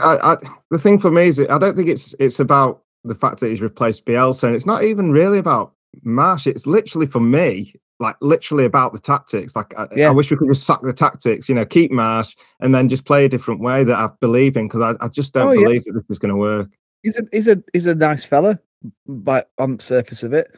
[0.02, 0.36] I, I,
[0.70, 3.60] the thing for me is, I don't think it's it's about the fact that he's
[3.60, 5.72] replaced Bielsa, and it's not even really about
[6.04, 6.46] Marsch.
[6.46, 9.54] It's literally for me, like literally about the tactics.
[9.54, 10.08] Like I, yeah.
[10.08, 13.04] I wish we could just sack the tactics, you know, keep Marsch, and then just
[13.04, 15.82] play a different way that I believe in because I, I, just don't oh, believe
[15.86, 15.92] yeah.
[15.92, 16.70] that this is going to work.
[17.02, 18.58] He's a he's a he's a nice fella,
[19.06, 20.54] but on the surface of it,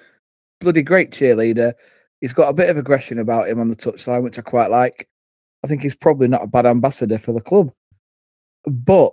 [0.60, 1.74] bloody great cheerleader.
[2.20, 5.08] He's got a bit of aggression about him on the touchline, which I quite like.
[5.64, 7.72] I think he's probably not a bad ambassador for the club,
[8.66, 9.12] but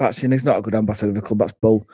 [0.00, 1.40] actually, he's not a good ambassador for the club.
[1.40, 1.86] That's bull.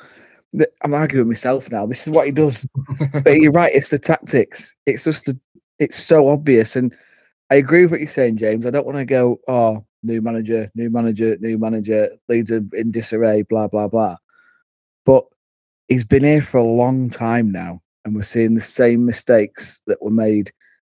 [0.82, 1.86] I'm arguing with myself now.
[1.86, 2.66] This is what he does.
[3.12, 3.74] but you're right.
[3.74, 4.74] It's the tactics.
[4.86, 5.38] It's just the,
[5.78, 6.76] it's so obvious.
[6.76, 6.94] And
[7.50, 8.66] I agree with what you're saying, James.
[8.66, 13.42] I don't want to go, oh, new manager, new manager, new manager, Leeds in disarray,
[13.42, 14.16] blah, blah, blah.
[15.06, 15.24] But
[15.88, 17.80] he's been here for a long time now.
[18.04, 20.52] And we're seeing the same mistakes that were made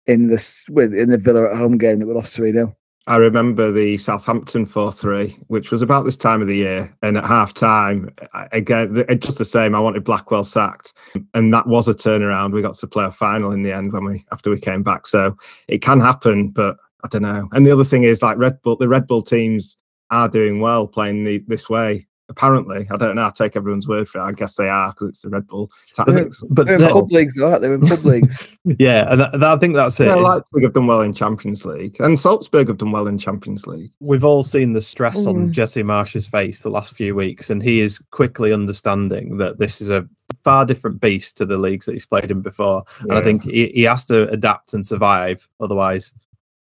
[0.06, 2.76] in this with in the Villa at home game that we lost 3 0.
[3.08, 6.96] I remember the Southampton 4 3, which was about this time of the year.
[7.02, 8.14] And at half time,
[8.52, 10.94] again, just the same, I wanted Blackwell sacked.
[11.34, 12.54] And that was a turnaround.
[12.54, 15.08] We got to play a final in the end when we after we came back.
[15.08, 15.36] So
[15.68, 17.50] it can happen, but I don't know.
[17.54, 19.78] And the other thing is like Red Bull, the Red Bull teams
[20.12, 22.88] are doing well playing the, this way apparently.
[22.90, 23.26] I don't know.
[23.26, 24.24] I take everyone's word for it.
[24.24, 26.44] I guess they are because it's the Red Bull tactics.
[26.50, 27.60] But they're in pub leagues, though.
[27.60, 28.48] They're in pub leagues.
[28.80, 30.08] yeah, and I think that's it.
[30.08, 33.68] Yeah, Leipzig have done well in Champions League, and Salzburg have done well in Champions
[33.68, 33.92] League.
[34.00, 35.28] We've all seen the stress mm.
[35.28, 39.82] on Jesse Marsch's face the last few weeks, and he is quickly understanding that this
[39.82, 40.08] is a
[40.44, 42.84] far different beast to the leagues that he's played in before.
[43.00, 43.10] Yeah.
[43.10, 46.14] And I think he, he has to adapt and survive, otherwise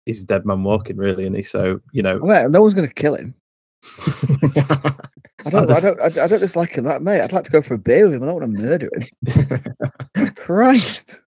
[0.05, 2.19] he's a dead man walking, really, and he so you know.
[2.19, 3.35] Well, no one's going to kill him.
[5.45, 7.21] I don't, I don't, I don't dislike him that, mate.
[7.21, 8.23] I'd like to go for a beer with him.
[8.23, 10.33] I don't want to murder him.
[10.35, 11.21] Christ.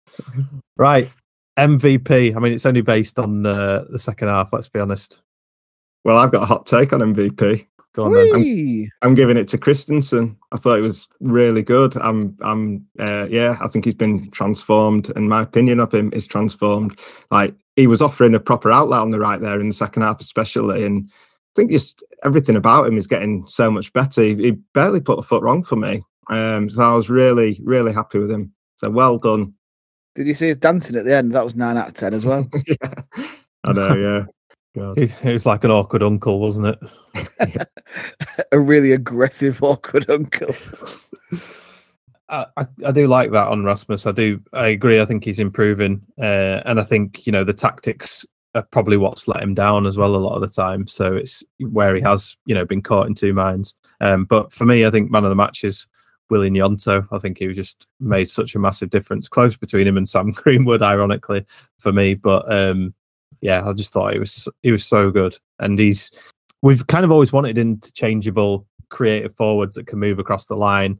[0.77, 1.11] Right.
[1.57, 2.35] MVP.
[2.35, 5.21] I mean, it's only based on uh, the second half, let's be honest.
[6.03, 7.67] Well, I've got a hot take on MVP.
[7.93, 8.33] Go on then.
[8.33, 10.35] I'm, I'm, giving it to Kristensen.
[10.51, 11.97] I thought it was really good.
[11.97, 16.27] I'm, I'm, uh, yeah, I think he's been transformed, and my opinion of him is
[16.27, 16.99] transformed.
[17.31, 20.21] Like he was offering a proper outlet on the right there in the second half,
[20.21, 21.13] especially, and I
[21.59, 24.21] think just everything about him is getting so much better.
[24.21, 26.03] He, he barely put a foot wrong for me.
[26.29, 28.53] Um, so I was really, really happy with him.
[28.77, 29.53] So well done.
[30.15, 31.33] Did you see his dancing at the end?
[31.33, 32.47] That was nine out of ten as well.
[32.67, 33.25] yeah.
[33.67, 34.25] I know, yeah.
[34.75, 34.99] God.
[34.99, 37.67] It, it was like an awkward uncle, wasn't it?
[38.51, 40.53] a really aggressive, awkward uncle.
[42.29, 44.05] I, I, I do like that on Rasmus.
[44.05, 44.39] I do.
[44.53, 45.01] I agree.
[45.01, 48.25] I think he's improving, uh, and I think you know the tactics
[48.55, 50.87] are probably what's let him down as well a lot of the time.
[50.87, 53.75] So it's where he has you know been caught in two minds.
[54.01, 55.85] Um, but for me, I think man of the match is
[56.29, 57.07] Willie Gnonto.
[57.11, 59.27] I think he was just made such a massive difference.
[59.27, 61.45] Close between him and Sam Greenwood, ironically
[61.79, 62.15] for me.
[62.15, 62.93] But um,
[63.41, 66.11] yeah, I just thought he was he was so good, and he's
[66.61, 70.99] we've kind of always wanted interchangeable creative forwards that can move across the line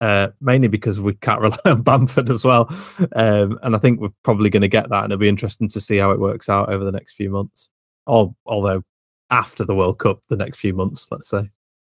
[0.00, 2.68] uh, mainly because we can't rely on Bamford as well.
[3.14, 5.80] Um, and I think we're probably going to get that, and it'll be interesting to
[5.80, 7.68] see how it works out over the next few months.
[8.06, 8.82] Or, although
[9.30, 11.48] after the World Cup, the next few months, let's say.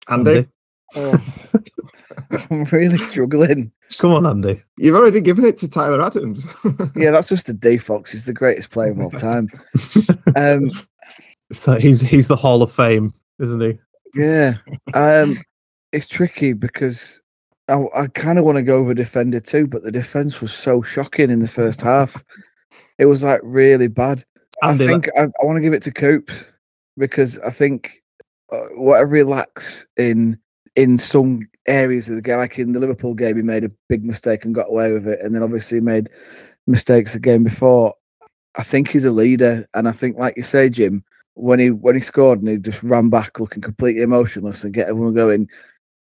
[0.09, 0.47] Andy,
[0.93, 1.17] Oh,
[2.49, 3.71] I'm really struggling.
[3.97, 4.61] Come on, Andy.
[4.77, 6.45] you've already given it to Tyler Adams.
[6.97, 8.11] Yeah, that's just a D Fox.
[8.11, 9.47] He's the greatest player of all time.
[10.35, 10.69] Um,
[11.49, 13.79] It's like he's he's the Hall of Fame, isn't he?
[14.15, 14.55] yeah,
[14.93, 15.37] um,
[15.93, 17.21] it's tricky because
[17.71, 20.81] I, I kind of want to go over defender too, but the defense was so
[20.81, 22.23] shocking in the first half.
[22.97, 24.23] It was like really bad.
[24.61, 26.45] I think I, I want to give it to Coops
[26.97, 28.03] because I think
[28.51, 30.37] uh, whatever he lacks in
[30.75, 34.03] in some areas of the game, like in the Liverpool game, he made a big
[34.03, 36.09] mistake and got away with it, and then obviously he made
[36.67, 37.95] mistakes the game before.
[38.55, 41.03] I think he's a leader, and I think, like you say, Jim,
[41.35, 44.89] when he when he scored and he just ran back looking completely emotionless and get
[44.89, 45.47] everyone going,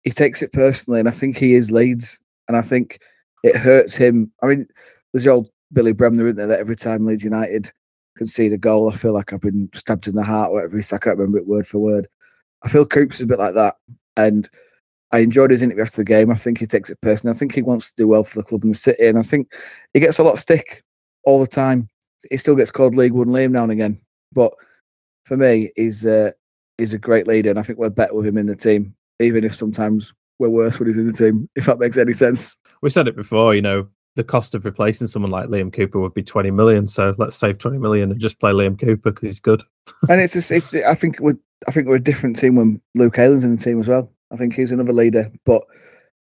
[0.10, 2.98] he takes it personally, and I think he is Leeds, and I think
[3.44, 4.32] it hurts him.
[4.42, 4.68] I mean,
[5.14, 6.48] there's the old Billy Bremner, isn't there?
[6.48, 7.72] That every time Leeds United
[8.18, 10.84] concede a goal, I feel like I've been stabbed in the heart, whatever he.
[10.84, 12.08] I can't remember it word for word.
[12.64, 13.76] I feel Coops is a bit like that,
[14.18, 14.50] and
[15.12, 16.32] I enjoyed his interview after the game.
[16.32, 17.36] I think he takes it personally.
[17.36, 19.22] I think he wants to do well for the club and the city, and I
[19.22, 19.54] think
[19.94, 20.84] he gets a lot of stick
[21.24, 21.88] all the time.
[22.32, 24.02] He still gets called League One Liam now and again,
[24.34, 24.54] but
[25.26, 26.32] for me, he's uh,
[26.80, 29.44] he's a great leader, and I think we're better with him in the team, even
[29.44, 31.50] if sometimes we're worse when he's in the team.
[31.56, 32.58] If that makes any sense.
[32.82, 33.54] We said it before.
[33.54, 36.88] You know, the cost of replacing someone like Liam Cooper would be twenty million.
[36.88, 39.64] So let's save twenty million and just play Liam Cooper because he's good.
[40.10, 43.18] and it's just it's I think we're I think we're a different team when Luke
[43.18, 44.12] Ayling's in the team as well.
[44.32, 45.64] I think he's another leader, but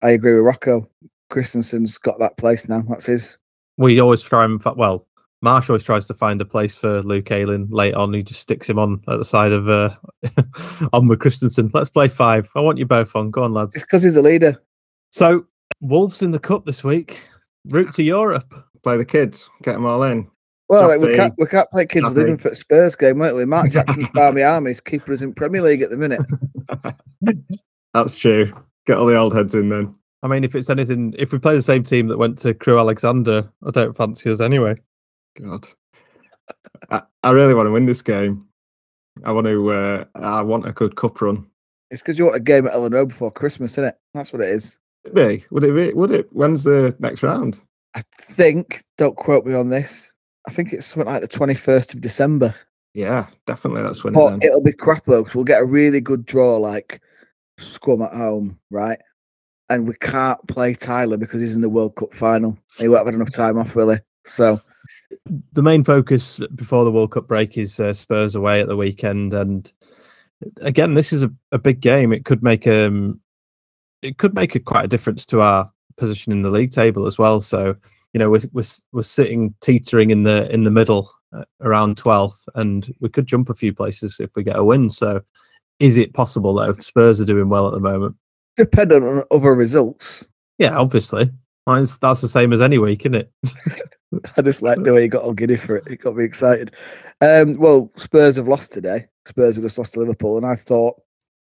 [0.02, 0.88] I agree with Rocco.
[1.30, 2.82] Kristensen's got that place now.
[2.88, 3.36] That's his.
[3.78, 5.06] We always throw him, well,
[5.43, 8.14] Marsch always tries to find a place for Luke Ayling late on.
[8.14, 9.95] He just sticks him on at the side of uh,
[10.93, 11.70] on with Kristensen.
[11.74, 12.49] Let's play five.
[12.55, 13.30] I want you both on.
[13.30, 13.74] Go on, lads.
[13.74, 14.62] It's because he's a leader.
[15.11, 15.47] So
[15.80, 17.28] Wolves in the cup this week.
[17.66, 18.55] Route to Europe.
[18.82, 20.28] Play the kids, get them all in.
[20.68, 22.30] Well, like, we can't we can't play kids with Duffy.
[22.30, 23.45] him for Spurs game, won't we?
[23.45, 26.22] Mark Jackson's Barmy Army's keeper is in Premier League at the minute.
[27.95, 28.53] That's true.
[28.86, 29.95] Get all the old heads in then.
[30.22, 32.78] I mean, if it's anything, if we play the same team that went to Crewe
[32.78, 34.76] Alexandra, I don't fancy us anyway.
[35.40, 35.66] God,
[36.90, 38.46] I, I really want to win this game.
[39.24, 39.72] I want to.
[39.72, 41.46] Uh, I want a good cup run.
[41.90, 43.98] It's because you want a game at Road before Christmas, isn't it?
[44.14, 44.78] That's what it is.
[45.04, 45.44] Would it be?
[45.50, 45.92] Would it be?
[45.92, 46.28] Would it?
[46.32, 47.60] When's the next round?
[47.94, 48.82] I think.
[48.96, 50.12] Don't quote me on this.
[50.46, 52.54] I think it's something like the twenty first of December.
[52.94, 53.82] Yeah, definitely.
[53.82, 54.14] That's when.
[54.14, 57.02] But It it'll be crap though, because we'll get a really good draw like
[57.58, 58.98] scum at home, right?
[59.68, 62.58] And we can't play Tyler because he's in the World Cup final.
[62.78, 64.00] He won't have had enough time off, really.
[64.24, 64.60] So
[65.52, 69.34] The main focus before the World Cup break is uh, Spurs away at the weekend,
[69.34, 69.70] and
[70.60, 72.12] again, this is a, a big game.
[72.12, 73.20] It could make um,
[74.02, 77.18] it could make a, quite a difference to our position in the league table as
[77.18, 77.40] well.
[77.40, 77.76] So
[78.12, 82.44] you know, we're we're, we're sitting teetering in the in the middle uh, around twelfth,
[82.54, 84.90] and we could jump a few places if we get a win.
[84.90, 85.22] So,
[85.78, 86.74] is it possible though?
[86.80, 88.16] Spurs are doing well at the moment.
[88.56, 90.26] dependent on other results.
[90.58, 91.30] Yeah, obviously.
[91.66, 93.32] Mine's, that's the same as any week, isn't it?
[94.36, 95.86] I just like the way he got all giddy for it.
[95.86, 96.74] It got me excited.
[97.20, 99.06] Um, well, Spurs have lost today.
[99.26, 101.00] Spurs have just lost to Liverpool, and I thought,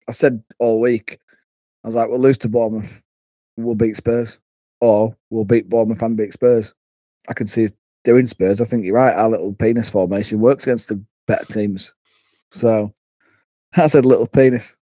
[0.07, 1.19] I said all week,
[1.83, 3.01] I was like, we'll lose to Bournemouth,
[3.57, 4.39] we'll beat Spurs,
[4.79, 6.73] or we'll beat Bournemouth and beat Spurs.
[7.27, 8.61] I could see us doing Spurs.
[8.61, 9.15] I think you're right.
[9.15, 11.91] Our little penis formation works against the better teams.
[12.53, 12.93] So
[13.75, 14.77] I said little penis.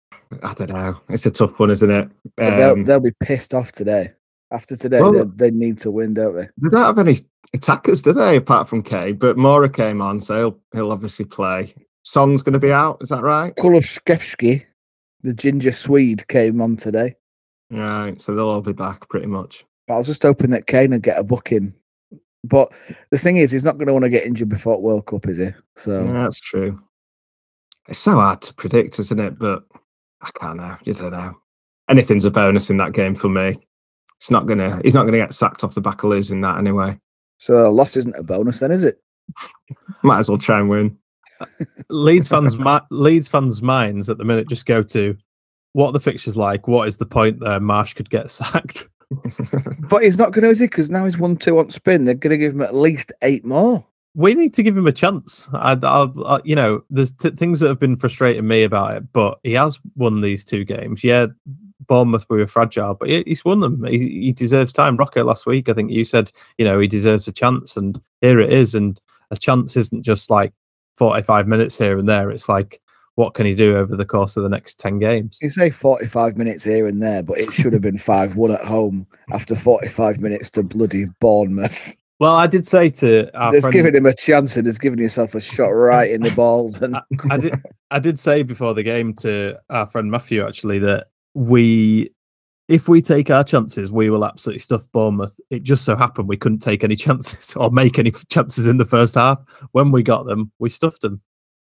[0.43, 0.99] I don't know.
[1.09, 2.09] It's a tough one, isn't it?
[2.36, 4.11] But they'll, Um, they'll be pissed off today.
[4.52, 6.47] After today, Well- they, they need to win, don't they?
[6.62, 7.20] They don't have any
[7.54, 8.36] attackers, do they?
[8.38, 11.74] Apart from Kane, but Moura came on, so he'll he'll obviously play.
[12.04, 12.97] Son's going to be out.
[13.02, 13.56] Is that right?
[13.56, 14.66] Kulusevski,
[15.22, 17.16] the ginger Swede, came on today.
[17.70, 18.20] Right.
[18.20, 19.66] So they'll all be back pretty much.
[19.88, 21.74] But I was just hoping that Kane would get a booking.
[22.43, 22.72] But
[23.12, 25.38] the thing is, he's not going to want to get injured before World Cup, is
[25.38, 25.49] he?
[25.76, 26.82] So Yeah, that's true.
[27.88, 29.38] It's so hard to predict, isn't it?
[29.38, 29.64] But
[30.22, 30.76] I can't know.
[30.84, 31.36] You don't know.
[31.88, 33.58] Anything's a bonus in that game for me.
[34.22, 34.80] It's not gonna.
[34.84, 36.97] He's not gonna get sacked off the back of losing that anyway.
[37.39, 39.01] So a loss isn't a bonus, then, is it?
[40.03, 40.95] Might as well try and win.
[41.89, 45.17] Leeds fans, mi- Leeds fans' minds at the minute just go to
[45.74, 46.67] what are the fixtures like.
[46.67, 47.59] What is the point there?
[47.59, 48.88] Marsch could get sacked.
[49.89, 50.67] But he's not going to, is he?
[50.67, 52.05] Because now he's won two on spin.
[52.05, 53.86] They're going to give him at least eight more.
[54.15, 55.49] We need to give him a chance.
[55.53, 59.11] I, I, I you know, there's t- things that have been frustrating me about it,
[59.11, 61.03] but he has won these two games.
[61.03, 61.28] Yeah,
[61.91, 63.83] Bournemouth we were fragile, but he, he's won them.
[63.83, 64.95] He, he deserves time.
[64.95, 68.39] Rocco last week, I think you said, you know, he deserves a chance, and here
[68.39, 68.73] it is.
[68.73, 68.97] And
[69.29, 70.53] a chance isn't just like
[70.95, 72.31] 45 minutes here and there.
[72.31, 72.79] It's like,
[73.15, 75.37] what can he do over the course of the next 10 games?
[75.41, 78.63] You say 45 minutes here and there, but it should have been 5 1 at
[78.63, 81.93] home after 45 minutes to bloody Bournemouth.
[82.21, 84.99] Well, I did say to our There's friend, giving him a chance and there's giving
[84.99, 86.81] yourself a shot right in the balls.
[86.81, 90.79] And I, I did I did say before the game to our friend Matthew actually
[90.79, 92.11] that we
[92.67, 95.38] if we take our chances, we will absolutely stuff Bournemouth.
[95.49, 98.86] It just so happened we couldn't take any chances or make any chances in the
[98.86, 99.39] first half.
[99.71, 101.21] When we got them, we stuffed them.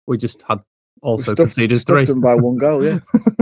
[0.06, 0.60] We just had
[1.02, 2.04] also stuffed, conceded stuffed three.
[2.04, 3.00] them by one goal, yeah.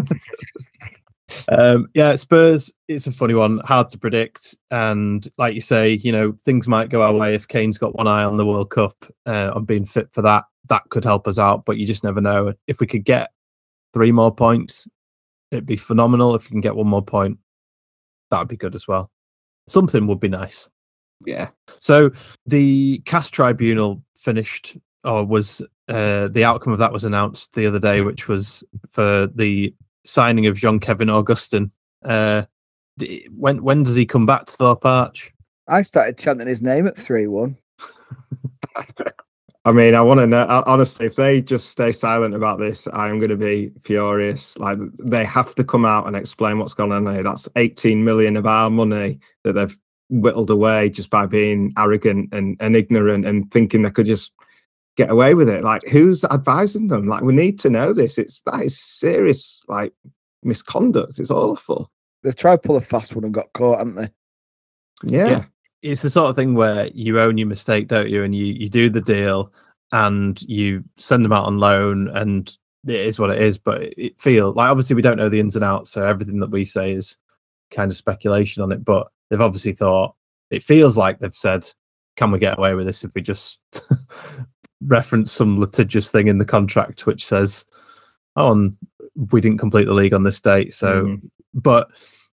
[1.48, 4.56] Um, yeah, Spurs, it's a funny one, hard to predict.
[4.70, 8.06] And like you say, you know, things might go our way if Kane's got one
[8.06, 8.94] eye on the World Cup,
[9.26, 10.44] uh, on being fit for that.
[10.68, 12.54] That could help us out, but you just never know.
[12.66, 13.30] If we could get
[13.94, 14.86] three more points,
[15.52, 16.34] it'd be phenomenal.
[16.34, 17.38] If you can get one more point,
[18.30, 19.10] that'd be good as well.
[19.68, 20.68] Something would be nice.
[21.24, 21.50] Yeah.
[21.78, 22.10] So
[22.46, 27.78] the CAS tribunal finished, or was uh, the outcome of that was announced the other
[27.78, 29.72] day, which was for the
[30.04, 31.70] signing of Jean Kevin Augustin.
[32.04, 32.42] Uh,
[33.30, 35.32] when when does he come back to Thorpe Arch?
[35.68, 37.56] I started chanting his name at 3 1.
[39.64, 40.40] I mean, I want to know.
[40.40, 44.58] uh, Honestly, if they just stay silent about this, I'm going to be furious.
[44.58, 47.22] Like they have to come out and explain what's going on here.
[47.22, 49.76] That's 18 million of our money that they've
[50.10, 54.32] whittled away just by being arrogant and, and ignorant and thinking they could just
[54.96, 55.62] get away with it.
[55.62, 57.06] Like, who's advising them?
[57.06, 58.18] Like, we need to know this.
[58.18, 59.92] It's that is serious, like
[60.42, 61.20] misconduct.
[61.20, 61.88] It's awful.
[62.24, 64.08] They've tried to pull a fast one and got caught, haven't they?
[65.04, 65.28] Yeah.
[65.28, 65.44] Yeah.
[65.82, 68.22] It's the sort of thing where you own your mistake, don't you?
[68.22, 69.52] And you you do the deal
[69.90, 72.48] and you send them out on loan and
[72.86, 73.58] it is what it is.
[73.58, 76.50] But it, feels like obviously we don't know the ins and outs, so everything that
[76.50, 77.16] we say is
[77.70, 78.84] kind of speculation on it.
[78.84, 80.14] But they've obviously thought
[80.50, 81.68] it feels like they've said,
[82.16, 83.58] "Can we get away with this if we just
[84.86, 87.64] reference some litigious thing in the contract which says,
[88.36, 88.76] oh, and
[89.32, 91.30] we didn't complete the league on this date." So, Mhm.
[91.54, 91.90] but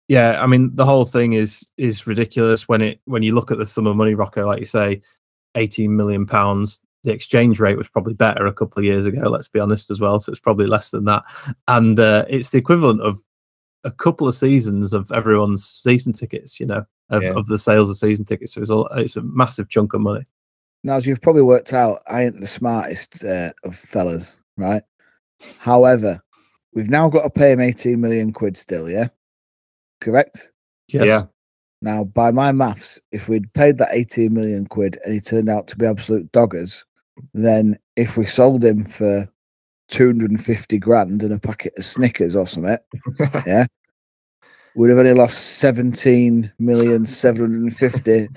[0.07, 3.57] yeah, I mean the whole thing is is ridiculous when it when you look at
[3.57, 5.01] the sum of money, Rocco, like you say,
[5.55, 6.79] eighteen million pounds.
[7.03, 9.29] The exchange rate was probably better a couple of years ago.
[9.29, 10.19] Let's be honest as well.
[10.19, 11.23] So it's probably less than that,
[11.67, 13.21] and uh, it's the equivalent of
[13.83, 16.59] a couple of seasons of everyone's season tickets.
[16.59, 17.33] You know, of, Yeah.
[17.33, 18.53] of the sales of season tickets.
[18.53, 20.25] So it's a it's a massive chunk of money.
[20.83, 24.83] Now, as you've probably worked out, I ain't the smartest uh, of fellas, right?
[25.59, 26.21] However,
[26.73, 29.07] we've now got to pay him 18 million quid still, yeah?
[30.01, 30.51] Correct?
[30.87, 31.05] Yes.
[31.05, 31.21] Yeah.
[31.81, 35.67] Now, by my maths, if we'd paid that 18 million quid and he turned out
[35.67, 36.83] to be absolute doggers,
[37.33, 39.29] then if we sold him for
[39.89, 42.77] 250 grand and a packet of Snickers or something,
[43.45, 43.67] yeah,
[44.75, 48.27] we'd have only lost 17 million 750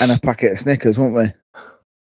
[0.00, 1.60] and a packet of Snickers, wouldn't we?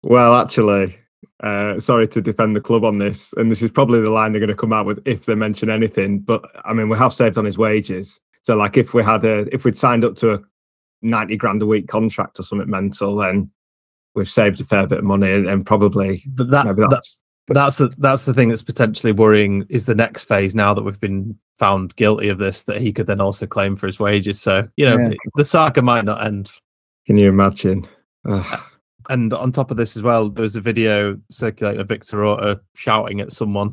[0.02, 0.98] Well, actually,
[1.42, 4.40] uh, sorry to defend the club on this, and this is probably the line they're
[4.40, 6.18] going to come out with if they mention anything.
[6.18, 8.20] But I mean, we have saved on his wages.
[8.44, 10.40] So, like, if we had a, if we'd signed up to a
[11.00, 13.50] ninety grand a week contract or something mental, then
[14.14, 17.18] we've saved a fair bit of money, and, and probably But that, maybe that that's
[17.48, 21.00] that's the that's the thing that's potentially worrying is the next phase now that we've
[21.00, 24.40] been found guilty of this that he could then also claim for his wages.
[24.42, 25.14] So you know Yeah.
[25.36, 26.52] the saga might not end.
[27.06, 27.86] Can you imagine?
[28.30, 28.60] Ugh.
[29.08, 32.60] And on top of this as well, there was a video circulating of Victor Orta
[32.74, 33.72] shouting at someone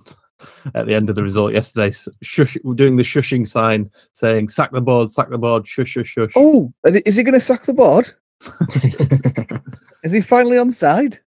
[0.75, 4.81] at the end of the result yesterday, shush, doing the shushing sign, saying "sack the
[4.81, 8.13] board, sack the board, shush, shush, shush." Oh, is he going to sack the board?
[10.03, 11.19] Is he finally on side?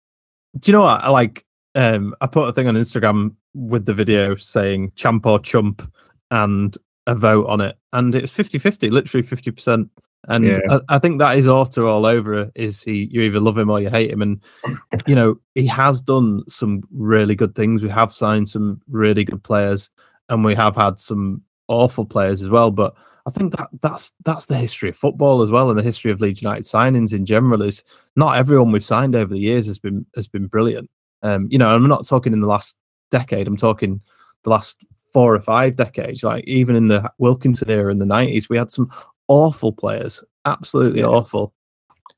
[0.58, 1.04] Do you know what?
[1.04, 1.46] I like
[1.76, 5.88] um I put a thing on Instagram with the video saying champ or chump
[6.32, 7.78] and a vote on it.
[7.92, 9.90] And it's 50-50, literally 50%.
[10.28, 10.60] And Yeah.
[10.70, 12.50] I, I think that is Orta all over.
[12.56, 14.22] Is he you either love him or you hate him.
[14.22, 14.42] And
[15.08, 17.84] you know, he has done some really good things.
[17.84, 19.90] We have signed some really good players
[20.30, 22.72] and we have had some awful players as well.
[22.72, 22.96] But
[23.26, 26.20] I think that that's that's the history of football as well, and the history of
[26.20, 27.84] Leeds United signings in general is
[28.16, 30.90] not everyone we've signed over the years has been has been brilliant.
[31.22, 32.76] Um, you know, I'm not talking in the last
[33.12, 33.48] decade.
[33.48, 34.02] I'm talking
[34.44, 36.22] the last four or five decades.
[36.22, 38.92] Like even in the Wilkinson era in the '90s, we had some
[39.34, 41.54] awful players, absolutely awful.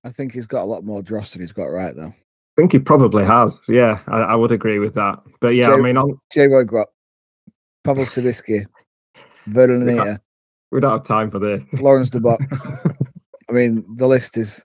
[0.03, 2.13] I think he's got a lot more dross than he's got right though.
[2.13, 3.59] I think he probably has.
[3.67, 5.19] Yeah, I, I would agree with that.
[5.41, 6.47] But yeah, I mean, on, J.
[6.47, 6.87] Roy Grott,
[7.85, 8.65] Pawel Cibicki,
[9.47, 9.91] Vernon Yeah.
[10.01, 10.21] Anita,
[10.71, 11.65] we don't have time for this.
[11.73, 12.19] Lawrence de
[13.49, 14.63] I mean, the list is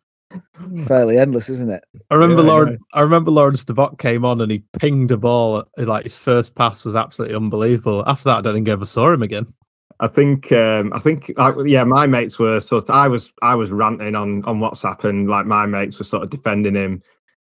[0.86, 1.82] fairly endless, isn't it?
[2.10, 2.82] I remember Yeah, I Lawrence.
[2.94, 5.64] I remember Lawrence de came on and he pinged a ball.
[5.78, 8.04] at- Like his first pass was absolutely unbelievable.
[8.06, 9.46] After that, I don't think I ever saw him again.
[10.00, 11.30] I think um, I think
[11.64, 15.28] yeah, my mates were sort of I was I was ranting on on WhatsApp and
[15.28, 17.02] like my mates were sort of defending him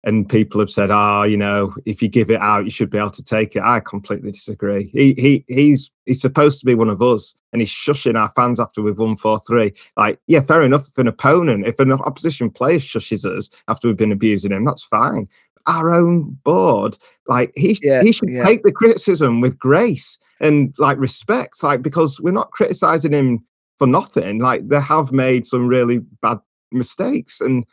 [0.02, 2.98] and people have said, oh, you know, if you give it out, you should be
[2.98, 3.62] able to take it.
[3.62, 4.90] I completely disagree.
[4.92, 8.58] He he he's he's supposed to be one of us and he's shushing our fans
[8.58, 9.76] after we've won 4-3.
[9.96, 10.88] Like, yeah, fair enough.
[10.88, 14.82] If an opponent, if an opposition player shushes us after we've been abusing him, that's
[14.82, 15.28] fine.
[15.66, 16.96] Our own board,
[17.28, 18.44] like he Yeah, he should yeah.
[18.44, 23.44] take the criticism with grace and like respect, like because we're not criticizing him
[23.78, 24.38] for nothing.
[24.38, 26.38] Like they have made some really bad
[26.72, 27.64] mistakes, and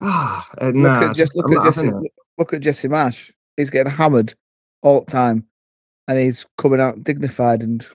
[0.00, 1.90] ah, uh, Look nah, at just look I'm at Jesse.
[2.38, 3.30] Look at Jesse Marsch.
[3.56, 4.34] He's getting hammered
[4.82, 5.46] all the time,
[6.08, 7.86] and he's coming out dignified and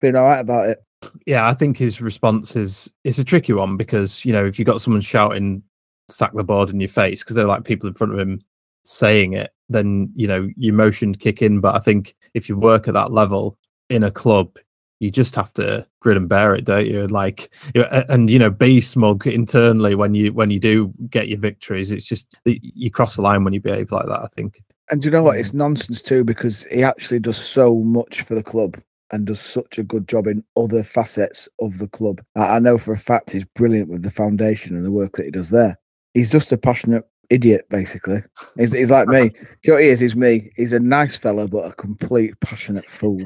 [0.00, 0.78] being all right about it.
[1.26, 4.64] Yeah, I think his response is it's a tricky one because you know if you
[4.64, 5.62] got someone shouting
[6.10, 8.42] "sack the board" in your face because they're like people in front of him
[8.84, 11.60] saying it, then you know your emotion kick in.
[11.60, 13.58] But I think if you work at that level
[13.88, 14.56] in a club,
[15.00, 17.06] you just have to grin and bear it, don't you?
[17.06, 20.92] Like, you know, a- and you know, be smug internally when you when you do
[21.08, 21.90] get your victories.
[21.90, 24.20] It's just you cross the line when you behave like that.
[24.22, 24.62] I think.
[24.90, 25.38] And do you know what?
[25.38, 28.76] It's nonsense too because he actually does so much for the club
[29.12, 32.20] and does such a good job in other facets of the club.
[32.36, 35.30] I know for a fact he's brilliant with the foundation and the work that he
[35.30, 35.78] does there.
[36.14, 38.22] He's just a passionate idiot, basically.
[38.56, 39.28] He's, he's like me.
[39.28, 40.00] Do you know what he is?
[40.00, 40.50] He's me.
[40.56, 43.22] He's a nice fella, but a complete passionate fool.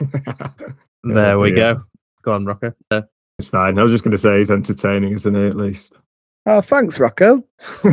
[1.04, 1.82] there we go.
[2.22, 2.74] Go on, Rocco.
[2.90, 3.02] Uh,
[3.38, 3.78] It's fine.
[3.78, 5.46] I was just going to say he's entertaining, isn't he?
[5.46, 5.94] At least.
[6.46, 7.42] Oh, thanks, Rocco.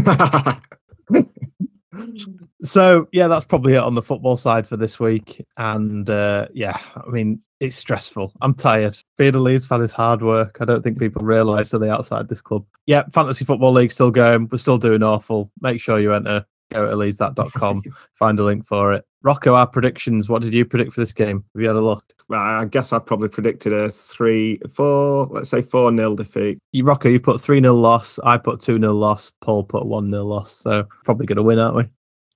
[2.63, 5.45] So yeah, that's probably it on the football side for this week.
[5.57, 8.33] And uh, yeah, I mean it's stressful.
[8.41, 8.97] I'm tired.
[9.17, 10.57] Being a Leeds fan is hard work.
[10.59, 12.65] I don't think people realise are they outside this club.
[12.85, 14.49] Yeah, fantasy football league still going.
[14.51, 15.49] We're still doing awful.
[15.61, 16.45] Make sure you enter.
[16.71, 17.83] Go to leadsthat.com.
[18.13, 19.05] find a link for it.
[19.21, 20.27] Rocco, our predictions.
[20.27, 21.45] What did you predict for this game?
[21.53, 22.03] Have you had a look?
[22.33, 26.57] Well, I guess I probably predicted a three, four, let's say four nil defeat.
[26.71, 28.17] You, Rocco, you put 3 nil loss.
[28.23, 29.31] I put 2 nil loss.
[29.41, 30.51] Paul put 1 nil loss.
[30.51, 31.83] So probably going to win, aren't we?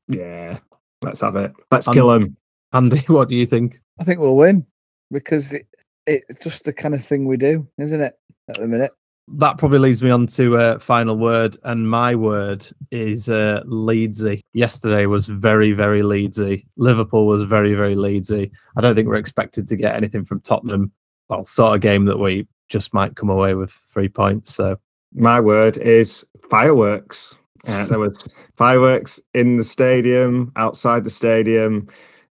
[0.07, 0.59] Yeah,
[1.01, 1.51] let's have it.
[1.71, 2.37] Let's kill him.
[2.73, 3.79] Andy, what do you think?
[3.99, 4.67] I think we'll win
[5.09, 5.65] because it,
[6.05, 8.13] it's just the kind of thing we do, isn't it?
[8.49, 8.91] At the minute.
[9.35, 14.41] That probably leads me on to uh, final word, and my word is uh, Leedsy.
[14.53, 16.65] Yesterday was very, very Leedsy.
[16.77, 18.49] Liverpool was very, very Leedsy.
[18.77, 20.91] I don't think we're expected to get anything from Tottenham.
[21.29, 24.55] Well, sort of game that we just might come away with three points.
[24.55, 24.77] So
[25.13, 27.35] My word is fireworks.
[27.67, 28.25] Uh, there was
[28.55, 31.89] fireworks in the stadium, outside the stadium,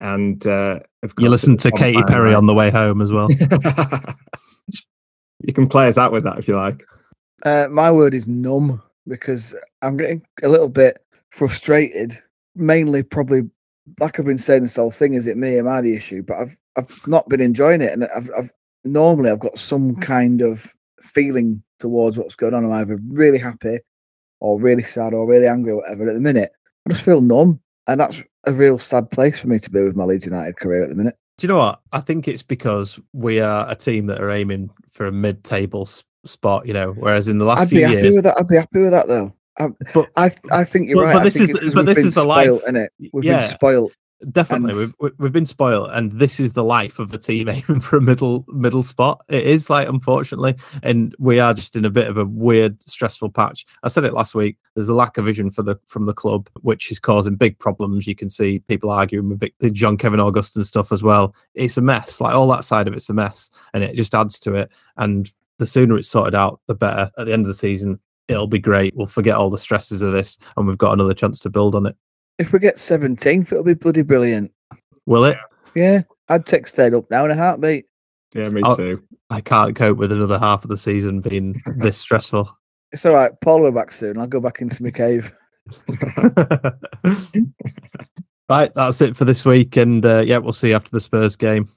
[0.02, 3.28] and uh, of you listened to Katy Perry on the way home as well.
[5.42, 6.86] you can play us out with that if you like.
[7.46, 12.18] Uh, my word is numb because I'm getting a little bit frustrated.
[12.56, 13.50] Mainly, probably,
[14.00, 15.58] like I've been saying this whole thing, is it me?
[15.58, 16.24] Am I the issue?
[16.24, 18.52] But I've I've not been enjoying it, and I've, I've
[18.84, 22.66] normally I've got some kind of feeling towards what's going on.
[22.66, 23.80] I'm either really happy,
[24.40, 26.10] or really sad, or really angry, or whatever.
[26.10, 26.52] At the minute,
[26.86, 29.96] I just feel numb, and that's a real sad place for me to be with
[29.96, 31.18] my Leeds United career at the minute.
[31.40, 31.80] Do you know what?
[31.94, 35.88] I think it's because we are a team that are aiming for a mid-table
[36.26, 36.68] spot.
[36.68, 38.36] You know, whereas in the last I'd few be happy with that.
[38.38, 39.34] I'd be happy with that though.
[39.60, 41.14] Um, but I I think you're But- right.
[41.14, 42.46] but I this is it's the- 'cause but this is the life.
[42.48, 42.92] spoilt, it?
[43.14, 43.40] We've Yeah.
[43.40, 43.92] been spoiled.
[44.32, 47.48] Definitely, And- we've we- we've been spoiled, and this is the life of the team
[47.50, 49.22] aiming for a middle middle spot.
[49.30, 53.30] It is like, unfortunately, and we are just in a bit of a weird, stressful
[53.30, 53.66] patch.
[53.84, 54.58] I said it last week.
[54.76, 58.08] There's a lack of vision for the from the club, which is causing big problems.
[58.08, 61.34] You can see people arguing with the John Kevin August and stuff as well.
[61.54, 62.20] It's a mess.
[62.20, 64.70] Like all that side of it's a mess, and it just adds to it.
[64.98, 67.10] And the sooner it's sorted out, the better.
[67.18, 68.96] At the end of the season, it'll be great.
[68.98, 71.86] We'll forget all the stresses of this, and we've got another chance to build on
[71.86, 71.96] it.
[72.40, 74.52] If we get 17th, it'll be bloody brilliant.
[75.06, 75.38] Will it?
[75.76, 77.86] Yeah, I'd take stayed up now in a heartbeat.
[78.34, 78.76] Yeah, me Oh.
[78.76, 79.04] too.
[79.30, 82.50] I can't cope with another half of the season being this stressful.
[82.92, 83.32] It's all right.
[83.42, 84.18] Paul will be back soon.
[84.18, 85.32] I'll go back into my cave.
[88.50, 91.36] right, that's it for this week, and uh, yeah, we'll see you after the Spurs
[91.36, 91.70] game.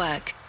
[0.00, 0.39] Network.